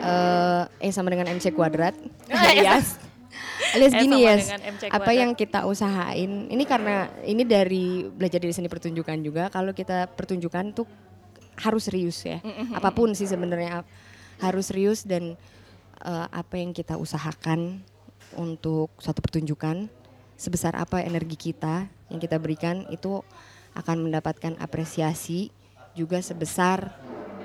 uh, 0.00 0.64
eh 0.78 0.92
sama 0.92 1.10
dengan 1.10 1.32
MC 1.32 1.52
kuadrat. 1.56 1.96
Alias. 2.50 3.00
Alias 3.70 3.94
eh, 3.94 4.00
gini 4.02 4.26
ya 4.26 4.34
yes, 4.34 4.50
apa 4.90 5.14
yang 5.14 5.30
kita 5.38 5.62
usahain 5.62 6.50
ini 6.50 6.66
karena 6.66 7.06
ini 7.22 7.46
dari 7.46 8.02
belajar 8.10 8.42
dari 8.42 8.50
seni 8.50 8.66
pertunjukan 8.66 9.18
juga. 9.22 9.46
Kalau 9.48 9.70
kita 9.70 10.10
pertunjukan 10.10 10.74
tuh 10.74 10.86
harus 11.60 11.86
serius 11.86 12.24
ya. 12.24 12.40
Mm-hmm. 12.40 12.76
Apa 12.76 12.90
pun 12.90 13.12
sih 13.12 13.28
sebenarnya 13.28 13.84
harus 14.40 14.72
serius 14.72 15.04
dan 15.04 15.36
uh, 16.02 16.26
apa 16.32 16.56
yang 16.56 16.72
kita 16.72 16.96
usahakan 16.96 17.84
untuk 18.34 18.88
suatu 18.96 19.20
pertunjukan 19.20 19.90
sebesar 20.40 20.72
apa 20.78 21.04
energi 21.04 21.36
kita 21.36 21.84
yang 22.08 22.20
kita 22.22 22.40
berikan 22.40 22.88
itu 22.88 23.20
akan 23.76 24.08
mendapatkan 24.08 24.56
apresiasi 24.56 25.52
juga 25.92 26.24
sebesar 26.24 26.96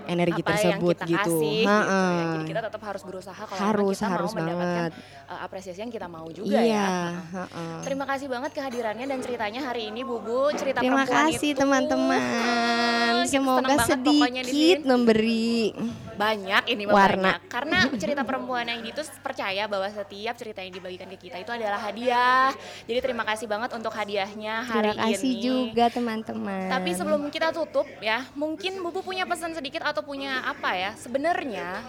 energi 0.07 0.41
apa 0.41 0.49
tersebut 0.53 0.95
yang 0.95 1.09
kita 1.09 1.23
gitu. 1.25 1.35
Kasih, 1.37 1.59
gitu 1.65 1.69
ya. 1.69 2.25
Jadi 2.35 2.45
kita 2.49 2.61
tetap 2.65 2.81
harus 2.85 3.03
berusaha 3.03 3.41
kalau 3.45 3.59
harus, 3.59 3.97
kita 3.97 4.07
harus 4.09 4.31
mau 4.31 4.39
mendapatkan 4.41 4.89
uh, 5.29 5.39
apresiasi 5.45 5.79
yang 5.81 5.91
kita 5.93 6.07
mau 6.07 6.27
juga 6.29 6.59
iya, 6.61 6.63
ya. 6.63 6.87
Ha 7.21 7.45
-ha. 7.45 7.63
Terima 7.81 8.05
kasih 8.07 8.27
banget 8.29 8.51
kehadirannya 8.53 9.05
dan 9.05 9.19
ceritanya 9.21 9.61
hari 9.65 9.89
ini 9.89 10.01
Bubu 10.05 10.53
cerita 10.53 10.79
Terima 10.81 11.05
kasih 11.05 11.51
teman-teman. 11.57 12.21
Uh, 12.21 13.23
Semoga 13.25 13.75
sedikit 13.85 14.79
memberi 14.85 15.73
banyak 16.15 16.63
ini 16.71 16.83
warna 16.87 17.37
banyak. 17.37 17.51
karena 17.51 17.79
cerita 17.99 18.23
perempuan 18.23 18.65
yang 18.65 18.81
itu 18.87 19.03
percaya 19.19 19.67
bahwa 19.67 19.87
setiap 19.91 20.35
cerita 20.39 20.63
yang 20.63 20.71
dibagikan 20.71 21.11
ke 21.11 21.27
kita 21.27 21.43
itu 21.43 21.51
adalah 21.51 21.79
hadiah. 21.79 22.55
Jadi 22.87 22.99
terima 23.03 23.27
kasih 23.27 23.45
banget 23.51 23.75
untuk 23.75 23.91
hadiahnya 23.91 24.63
hari 24.63 24.95
ini. 24.95 24.95
Terima 24.95 25.05
kasih 25.11 25.31
ini. 25.31 25.43
juga 25.43 25.85
teman-teman. 25.91 26.67
Tapi 26.71 26.89
sebelum 26.95 27.21
kita 27.29 27.51
tutup 27.51 27.87
ya, 27.99 28.23
mungkin 28.33 28.79
Bubu 28.79 29.03
punya 29.03 29.27
pesan 29.27 29.51
sedikit 29.53 29.83
atau 29.95 30.03
punya 30.03 30.43
apa 30.43 30.75
ya? 30.75 30.91
Sebenarnya 30.99 31.79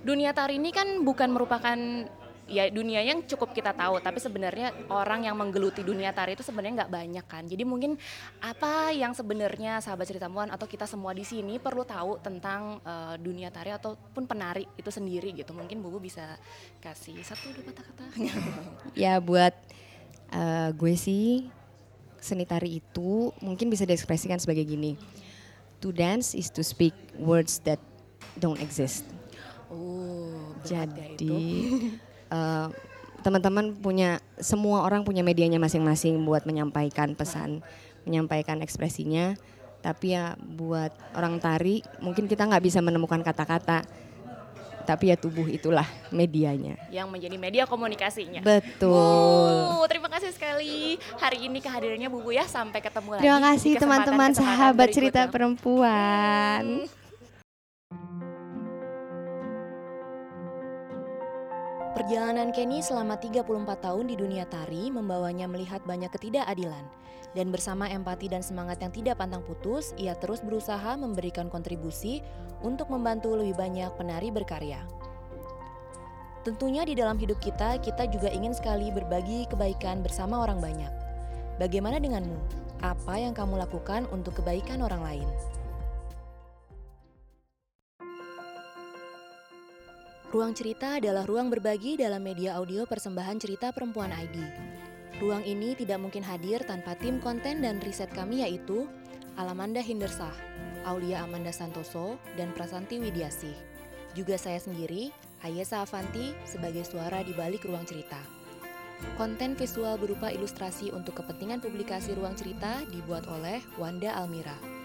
dunia 0.00 0.32
tari 0.32 0.56
ini 0.56 0.72
kan 0.72 1.04
bukan 1.04 1.28
merupakan 1.28 1.76
ya 2.48 2.64
dunia 2.72 3.04
yang 3.04 3.20
cukup 3.28 3.52
kita 3.52 3.76
tahu. 3.76 4.00
Tapi 4.00 4.16
sebenarnya 4.16 4.72
orang 4.88 5.28
yang 5.28 5.36
menggeluti 5.36 5.84
dunia 5.84 6.08
tari 6.16 6.32
itu 6.32 6.40
sebenarnya 6.40 6.88
nggak 6.88 6.92
banyak 6.96 7.26
kan. 7.28 7.44
Jadi 7.44 7.68
mungkin 7.68 8.00
apa 8.40 8.96
yang 8.96 9.12
sebenarnya 9.12 9.84
sahabat 9.84 10.08
cerita 10.08 10.32
muan 10.32 10.48
atau 10.48 10.64
kita 10.64 10.88
semua 10.88 11.12
di 11.12 11.28
sini 11.28 11.60
perlu 11.60 11.84
tahu 11.84 12.16
tentang 12.24 12.80
uh, 12.80 13.20
dunia 13.20 13.52
tari 13.52 13.76
ataupun 13.76 14.24
penari 14.24 14.64
itu 14.80 14.88
sendiri 14.88 15.36
gitu. 15.36 15.52
Mungkin 15.52 15.84
bubu 15.84 16.00
bisa 16.00 16.40
kasih 16.80 17.20
satu 17.20 17.52
dua 17.52 17.68
kata-kata. 17.68 18.04
Ya 18.96 19.20
buat 19.20 19.52
uh, 20.32 20.72
gue 20.72 20.96
sih 20.96 21.52
seni 22.18 22.48
tari 22.48 22.82
itu 22.82 23.30
mungkin 23.38 23.70
bisa 23.70 23.86
diekspresikan 23.86 24.42
sebagai 24.42 24.66
gini 24.66 24.98
To 25.78 25.94
dance 25.94 26.34
is 26.34 26.50
to 26.58 26.66
speak 26.66 26.94
words 27.14 27.62
that 27.62 27.78
don't 28.38 28.58
exist. 28.58 29.06
Oh. 29.70 30.34
Jadi 30.66 31.38
eh, 32.34 32.68
teman-teman 33.22 33.74
punya 33.78 34.18
semua 34.38 34.82
orang 34.86 35.02
punya 35.06 35.22
medianya 35.22 35.58
masing-masing 35.62 36.22
buat 36.26 36.46
menyampaikan 36.46 37.14
pesan, 37.14 37.62
menyampaikan 38.02 38.62
ekspresinya. 38.62 39.38
Tapi 39.78 40.18
ya 40.18 40.34
buat 40.34 40.90
orang 41.14 41.38
tari 41.38 41.86
mungkin 42.02 42.26
kita 42.26 42.50
nggak 42.50 42.64
bisa 42.66 42.82
menemukan 42.82 43.22
kata-kata, 43.22 43.86
tapi 44.88 45.12
ya 45.12 45.20
tubuh 45.20 45.44
itulah 45.44 45.84
medianya. 46.08 46.80
yang 46.88 47.12
menjadi 47.12 47.36
media 47.36 47.68
komunikasinya. 47.68 48.40
Betul. 48.40 49.76
Bu, 49.76 49.84
terima 49.84 50.08
kasih 50.08 50.32
sekali 50.32 50.96
hari 51.20 51.44
ini 51.44 51.60
kehadirannya 51.60 52.08
Bu 52.08 52.24
Bu 52.24 52.32
ya. 52.32 52.48
Sampai 52.48 52.80
ketemu 52.80 53.20
lagi. 53.20 53.22
Terima 53.28 53.40
kasih 53.52 53.72
teman-teman 53.76 54.30
sahabat 54.32 54.88
cerita 54.88 55.28
berikutnya. 55.28 55.32
perempuan. 55.32 56.88
Perjalanan 61.98 62.54
Kenny 62.54 62.78
selama 62.78 63.18
34 63.18 63.42
tahun 63.82 64.06
di 64.06 64.14
dunia 64.14 64.46
tari 64.46 64.86
membawanya 64.86 65.50
melihat 65.50 65.82
banyak 65.82 66.06
ketidakadilan. 66.14 66.86
Dan 67.34 67.50
bersama 67.50 67.90
empati 67.90 68.30
dan 68.30 68.38
semangat 68.38 68.78
yang 68.78 68.94
tidak 68.94 69.18
pantang 69.18 69.42
putus, 69.42 69.90
ia 69.98 70.14
terus 70.14 70.38
berusaha 70.38 70.94
memberikan 70.94 71.50
kontribusi 71.50 72.22
untuk 72.62 72.86
membantu 72.86 73.34
lebih 73.34 73.58
banyak 73.58 73.90
penari 73.98 74.30
berkarya. 74.30 74.78
Tentunya 76.46 76.86
di 76.86 76.94
dalam 76.94 77.18
hidup 77.18 77.42
kita, 77.42 77.82
kita 77.82 78.06
juga 78.06 78.30
ingin 78.30 78.54
sekali 78.54 78.94
berbagi 78.94 79.50
kebaikan 79.50 79.98
bersama 79.98 80.46
orang 80.46 80.62
banyak. 80.62 80.94
Bagaimana 81.58 81.98
denganmu? 81.98 82.38
Apa 82.78 83.18
yang 83.18 83.34
kamu 83.34 83.58
lakukan 83.58 84.06
untuk 84.14 84.38
kebaikan 84.38 84.86
orang 84.86 85.02
lain? 85.02 85.28
Ruang 90.28 90.52
cerita 90.52 91.00
adalah 91.00 91.24
ruang 91.24 91.48
berbagi 91.48 91.96
dalam 91.96 92.20
media 92.20 92.60
audio 92.60 92.84
persembahan 92.84 93.40
cerita 93.40 93.72
perempuan 93.72 94.12
ID. 94.12 94.36
Ruang 95.24 95.40
ini 95.40 95.72
tidak 95.72 96.04
mungkin 96.04 96.20
hadir 96.20 96.60
tanpa 96.68 96.92
tim 97.00 97.16
konten 97.16 97.64
dan 97.64 97.80
riset 97.80 98.12
kami 98.12 98.44
yaitu 98.44 98.84
Alamanda 99.40 99.80
Hindersah, 99.80 100.36
Aulia 100.84 101.24
Amanda 101.24 101.48
Santoso, 101.48 102.20
dan 102.36 102.52
Prasanti 102.52 103.00
Widiasih. 103.00 103.56
Juga 104.12 104.36
saya 104.36 104.60
sendiri, 104.60 105.16
Ayesa 105.40 105.80
Avanti, 105.80 106.36
sebagai 106.44 106.84
suara 106.84 107.24
di 107.24 107.32
balik 107.32 107.64
ruang 107.64 107.88
cerita. 107.88 108.20
Konten 109.16 109.56
visual 109.56 109.96
berupa 109.96 110.28
ilustrasi 110.28 110.92
untuk 110.92 111.24
kepentingan 111.24 111.64
publikasi 111.64 112.12
ruang 112.12 112.36
cerita 112.36 112.84
dibuat 112.92 113.24
oleh 113.32 113.64
Wanda 113.80 114.12
Almira. 114.12 114.77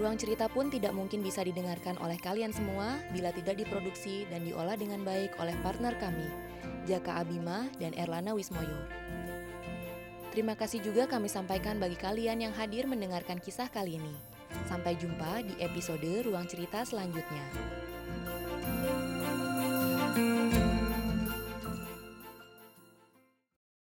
Ruang 0.00 0.16
cerita 0.16 0.48
pun 0.48 0.72
tidak 0.72 0.96
mungkin 0.96 1.20
bisa 1.20 1.44
didengarkan 1.44 2.00
oleh 2.00 2.16
kalian 2.16 2.56
semua 2.56 2.96
bila 3.12 3.36
tidak 3.36 3.60
diproduksi 3.60 4.24
dan 4.32 4.48
diolah 4.48 4.72
dengan 4.72 5.04
baik 5.04 5.36
oleh 5.36 5.52
partner 5.60 5.92
kami, 6.00 6.24
Jaka 6.88 7.20
Abima 7.20 7.68
dan 7.76 7.92
Erlana 7.92 8.32
Wismoyo. 8.32 8.80
Terima 10.32 10.56
kasih 10.56 10.80
juga 10.80 11.04
kami 11.04 11.28
sampaikan 11.28 11.76
bagi 11.76 12.00
kalian 12.00 12.40
yang 12.48 12.54
hadir 12.56 12.88
mendengarkan 12.88 13.44
kisah 13.44 13.68
kali 13.68 14.00
ini. 14.00 14.16
Sampai 14.72 14.96
jumpa 14.96 15.44
di 15.44 15.60
episode 15.60 16.24
Ruang 16.24 16.48
Cerita 16.48 16.80
selanjutnya. 16.80 17.79